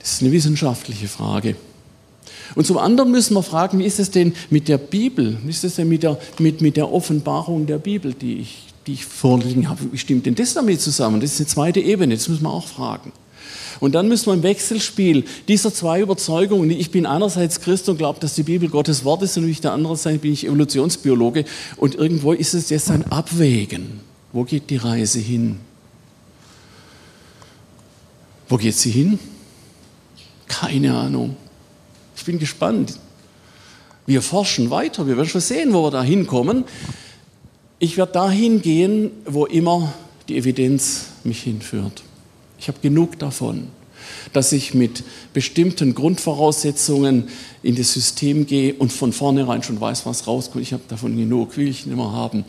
Das 0.00 0.14
ist 0.14 0.22
eine 0.22 0.32
wissenschaftliche 0.32 1.06
Frage. 1.06 1.54
Und 2.56 2.66
zum 2.66 2.78
anderen 2.78 3.12
müssen 3.12 3.34
wir 3.34 3.44
fragen, 3.44 3.78
wie 3.78 3.84
ist 3.84 4.00
es 4.00 4.10
denn 4.10 4.34
mit 4.50 4.66
der 4.66 4.78
Bibel? 4.78 5.38
Wie 5.44 5.50
ist 5.50 5.62
es 5.62 5.76
denn 5.76 5.88
mit 5.88 6.02
der, 6.02 6.18
mit, 6.40 6.60
mit 6.60 6.76
der 6.76 6.92
Offenbarung 6.92 7.66
der 7.66 7.78
Bibel, 7.78 8.12
die 8.12 8.40
ich 8.40 8.66
die 8.86 8.92
ich 8.92 9.04
vorliegen 9.04 9.68
habe, 9.68 9.80
wie 9.90 9.98
stimmt 9.98 10.26
denn 10.26 10.34
das 10.34 10.54
damit 10.54 10.80
zusammen? 10.80 11.20
Das 11.20 11.32
ist 11.32 11.40
eine 11.40 11.46
zweite 11.48 11.80
Ebene, 11.80 12.14
das 12.14 12.28
müssen 12.28 12.44
wir 12.44 12.52
auch 12.52 12.68
fragen. 12.68 13.12
Und 13.80 13.94
dann 13.94 14.08
müssen 14.08 14.26
wir 14.26 14.34
im 14.34 14.42
Wechselspiel 14.42 15.24
dieser 15.48 15.72
zwei 15.72 16.00
Überzeugungen, 16.00 16.70
ich 16.70 16.90
bin 16.90 17.04
einerseits 17.04 17.60
Christ 17.60 17.88
und 17.88 17.98
glaube, 17.98 18.20
dass 18.20 18.34
die 18.34 18.42
Bibel 18.42 18.68
Gottes 18.68 19.04
Wort 19.04 19.22
ist, 19.22 19.36
und 19.36 19.50
auf 19.50 19.60
der 19.60 19.72
anderen 19.72 19.96
Seite 19.96 20.20
bin 20.20 20.32
ich 20.32 20.46
Evolutionsbiologe. 20.46 21.44
Und 21.76 21.94
irgendwo 21.94 22.32
ist 22.32 22.54
es 22.54 22.70
jetzt 22.70 22.90
ein 22.90 23.10
Abwägen. 23.10 24.00
Wo 24.32 24.44
geht 24.44 24.70
die 24.70 24.76
Reise 24.76 25.18
hin? 25.18 25.58
Wo 28.48 28.56
geht 28.56 28.74
sie 28.74 28.90
hin? 28.90 29.18
Keine 30.46 30.94
Ahnung. 30.94 31.36
Ich 32.16 32.24
bin 32.24 32.38
gespannt. 32.38 32.98
Wir 34.06 34.22
forschen 34.22 34.70
weiter, 34.70 35.06
wir 35.06 35.16
werden 35.16 35.28
schon 35.28 35.40
sehen, 35.40 35.74
wo 35.74 35.82
wir 35.82 35.90
da 35.90 36.02
hinkommen. 36.02 36.64
Ich 37.78 37.96
werde 37.96 38.12
dahin 38.12 38.62
gehen, 38.62 39.10
wo 39.26 39.44
immer 39.44 39.92
die 40.28 40.36
Evidenz 40.36 41.06
mich 41.24 41.42
hinführt. 41.42 42.02
Ich 42.58 42.68
habe 42.68 42.78
genug 42.80 43.18
davon. 43.18 43.68
dass 44.32 44.52
ich 44.52 44.74
mit 44.74 45.02
bestimmten 45.32 45.94
Grundvoraussetzungen 45.94 47.28
in 47.62 47.76
das 47.76 47.92
System 47.92 48.46
gehe 48.46 48.74
und 48.74 48.92
von 48.92 49.12
vornherein 49.12 49.62
schon 49.62 49.80
weiß, 49.80 50.06
was 50.06 50.26
rauskommt. 50.26 50.62
Ich 50.62 50.72
habe 50.72 50.82
davon 50.88 51.16
genug, 51.16 51.56
will 51.56 51.68
ich 51.68 51.86
nicht 51.86 51.96
mehr 51.96 52.12
haben. 52.12 52.44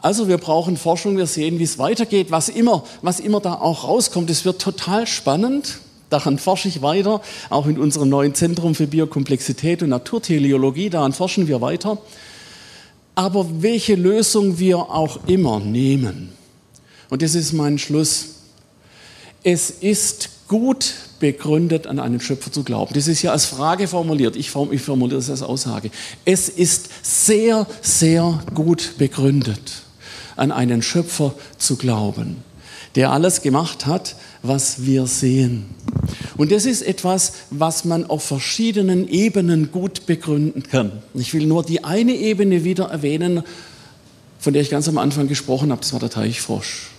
Also 0.00 0.26
wir 0.28 0.38
brauchen 0.38 0.76
Forschung, 0.76 1.16
wir 1.16 1.26
sehen, 1.26 1.58
wie 1.58 1.64
es 1.64 1.78
weitergeht, 1.78 2.30
was 2.30 2.48
immer, 2.48 2.84
was 3.02 3.20
immer 3.20 3.40
da 3.40 3.54
auch 3.54 3.84
rauskommt. 3.84 4.30
Es 4.30 4.44
wird 4.44 4.60
total 4.60 5.06
spannend. 5.06 5.78
Daran 6.10 6.38
forsche 6.38 6.68
ich 6.68 6.82
weiter, 6.82 7.22
auch 7.48 7.66
in 7.66 7.78
unserem 7.78 8.08
neuen 8.08 8.34
Zentrum 8.34 8.74
für 8.74 8.86
Biokomplexität 8.86 9.82
und 9.82 9.88
Naturteleologie, 9.88 10.90
daran 10.90 11.14
forschen 11.14 11.48
wir 11.48 11.62
weiter. 11.62 11.98
Aber 13.14 13.46
welche 13.62 13.94
Lösung 13.94 14.58
wir 14.58 14.78
auch 14.78 15.20
immer 15.26 15.60
nehmen, 15.60 16.30
und 17.10 17.22
das 17.22 17.34
ist 17.34 17.52
mein 17.52 17.78
Schluss, 17.78 18.28
es 19.42 19.70
ist 19.70 20.30
gut 20.48 20.94
begründet, 21.18 21.86
an 21.86 21.98
einen 21.98 22.20
Schöpfer 22.20 22.50
zu 22.50 22.62
glauben. 22.62 22.94
Das 22.94 23.08
ist 23.08 23.22
ja 23.22 23.32
als 23.32 23.44
Frage 23.46 23.86
formuliert, 23.88 24.36
ich 24.36 24.50
formuliere 24.50 25.18
es 25.18 25.30
als 25.30 25.42
Aussage. 25.42 25.90
Es 26.24 26.48
ist 26.48 26.88
sehr, 27.02 27.66
sehr 27.80 28.42
gut 28.54 28.94
begründet, 28.98 29.82
an 30.36 30.52
einen 30.52 30.82
Schöpfer 30.82 31.34
zu 31.58 31.76
glauben, 31.76 32.38
der 32.94 33.12
alles 33.12 33.42
gemacht 33.42 33.86
hat, 33.86 34.16
was 34.42 34.84
wir 34.84 35.06
sehen. 35.06 35.66
Und 36.42 36.50
das 36.50 36.66
ist 36.66 36.82
etwas, 36.82 37.34
was 37.50 37.84
man 37.84 38.04
auf 38.04 38.24
verschiedenen 38.24 39.06
Ebenen 39.06 39.70
gut 39.70 40.06
begründen 40.06 40.64
kann. 40.64 40.90
Ich 41.14 41.34
will 41.34 41.46
nur 41.46 41.62
die 41.62 41.84
eine 41.84 42.14
Ebene 42.14 42.64
wieder 42.64 42.86
erwähnen, 42.86 43.44
von 44.40 44.52
der 44.52 44.60
ich 44.60 44.68
ganz 44.68 44.88
am 44.88 44.98
Anfang 44.98 45.28
gesprochen 45.28 45.70
habe, 45.70 45.82
das 45.82 45.92
war 45.92 46.00
der 46.00 46.10
Teichfrosch. 46.10 46.90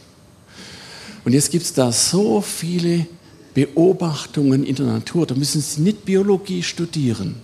Und 1.26 1.34
jetzt 1.34 1.52
gibt 1.52 1.66
es 1.66 1.74
da 1.74 1.92
so 1.92 2.40
viele 2.40 3.06
Beobachtungen 3.54 4.64
in 4.64 4.76
der 4.76 4.86
Natur, 4.86 5.28
da 5.28 5.36
müssen 5.36 5.60
Sie 5.60 5.82
nicht 5.82 6.06
Biologie 6.06 6.64
studieren. 6.64 7.36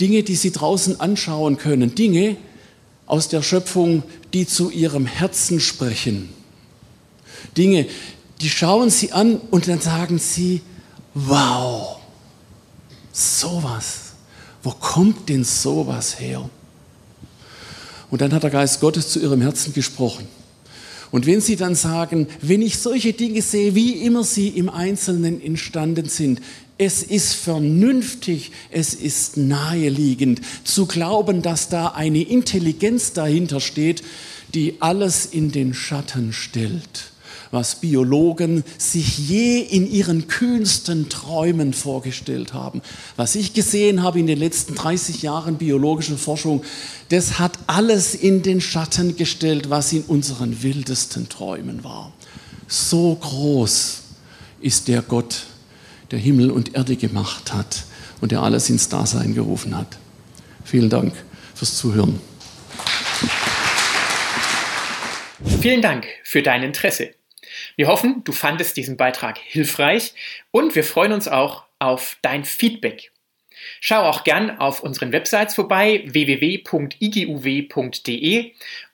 Dinge, 0.00 0.24
die 0.24 0.34
Sie 0.34 0.50
draußen 0.50 0.98
anschauen 0.98 1.56
können, 1.56 1.94
Dinge 1.94 2.36
aus 3.06 3.28
der 3.28 3.42
Schöpfung, 3.42 4.02
die 4.34 4.44
zu 4.44 4.70
Ihrem 4.70 5.06
Herzen 5.06 5.60
sprechen. 5.60 6.30
Dinge, 7.56 7.86
die 8.40 8.50
schauen 8.50 8.90
sie 8.90 9.12
an 9.12 9.40
und 9.50 9.68
dann 9.68 9.80
sagen 9.80 10.18
sie, 10.18 10.62
wow, 11.14 11.98
sowas, 13.12 14.12
wo 14.62 14.70
kommt 14.70 15.28
denn 15.28 15.44
sowas 15.44 16.20
her? 16.20 16.48
Und 18.10 18.20
dann 18.20 18.32
hat 18.32 18.42
der 18.42 18.50
Geist 18.50 18.80
Gottes 18.80 19.08
zu 19.08 19.20
ihrem 19.20 19.40
Herzen 19.40 19.72
gesprochen. 19.74 20.26
Und 21.10 21.26
wenn 21.26 21.40
Sie 21.40 21.56
dann 21.56 21.74
sagen, 21.74 22.26
wenn 22.42 22.60
ich 22.60 22.78
solche 22.78 23.14
Dinge 23.14 23.40
sehe, 23.40 23.74
wie 23.74 23.92
immer 23.92 24.24
sie 24.24 24.48
im 24.48 24.68
Einzelnen 24.68 25.42
entstanden 25.42 26.06
sind, 26.08 26.40
es 26.76 27.02
ist 27.02 27.34
vernünftig, 27.34 28.52
es 28.70 28.92
ist 28.92 29.38
naheliegend 29.38 30.42
zu 30.64 30.84
glauben, 30.86 31.40
dass 31.40 31.70
da 31.70 31.88
eine 31.88 32.22
Intelligenz 32.22 33.14
dahinter 33.14 33.60
steht, 33.60 34.02
die 34.54 34.76
alles 34.80 35.26
in 35.26 35.50
den 35.50 35.72
Schatten 35.72 36.32
stellt 36.32 37.10
was 37.50 37.76
Biologen 37.76 38.64
sich 38.76 39.18
je 39.18 39.60
in 39.60 39.90
ihren 39.90 40.28
kühnsten 40.28 41.08
Träumen 41.08 41.72
vorgestellt 41.72 42.52
haben. 42.52 42.82
Was 43.16 43.34
ich 43.34 43.54
gesehen 43.54 44.02
habe 44.02 44.20
in 44.20 44.26
den 44.26 44.38
letzten 44.38 44.74
30 44.74 45.22
Jahren 45.22 45.56
biologischer 45.56 46.18
Forschung, 46.18 46.62
das 47.08 47.38
hat 47.38 47.58
alles 47.66 48.14
in 48.14 48.42
den 48.42 48.60
Schatten 48.60 49.16
gestellt, 49.16 49.70
was 49.70 49.92
in 49.92 50.02
unseren 50.02 50.62
wildesten 50.62 51.28
Träumen 51.28 51.84
war. 51.84 52.12
So 52.66 53.14
groß 53.14 54.02
ist 54.60 54.88
der 54.88 55.02
Gott, 55.02 55.46
der 56.10 56.18
Himmel 56.18 56.50
und 56.50 56.74
Erde 56.74 56.96
gemacht 56.96 57.52
hat 57.52 57.84
und 58.20 58.32
der 58.32 58.42
alles 58.42 58.68
ins 58.68 58.88
Dasein 58.88 59.34
gerufen 59.34 59.76
hat. 59.76 59.98
Vielen 60.64 60.90
Dank 60.90 61.14
fürs 61.54 61.76
Zuhören. 61.76 62.20
Vielen 65.60 65.82
Dank 65.82 66.06
für 66.24 66.42
dein 66.42 66.62
Interesse. 66.62 67.10
Wir 67.78 67.86
hoffen, 67.86 68.22
du 68.24 68.32
fandest 68.32 68.76
diesen 68.76 68.96
Beitrag 68.96 69.38
hilfreich 69.38 70.12
und 70.50 70.74
wir 70.74 70.82
freuen 70.82 71.12
uns 71.12 71.28
auch 71.28 71.62
auf 71.78 72.16
dein 72.22 72.44
Feedback. 72.44 73.12
Schau 73.80 74.00
auch 74.00 74.24
gern 74.24 74.58
auf 74.58 74.82
unseren 74.82 75.12
Websites 75.12 75.54
vorbei 75.54 76.02
www.iguw.de 76.04 76.64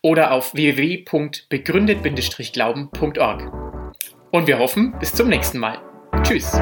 oder 0.02 0.32
auf 0.32 0.52
www.begründet-glauben.org. 0.52 3.52
Und 4.30 4.46
wir 4.46 4.58
hoffen, 4.58 4.94
bis 5.00 5.14
zum 5.14 5.28
nächsten 5.28 5.56
Mal. 5.58 5.80
Tschüss. 6.22 6.52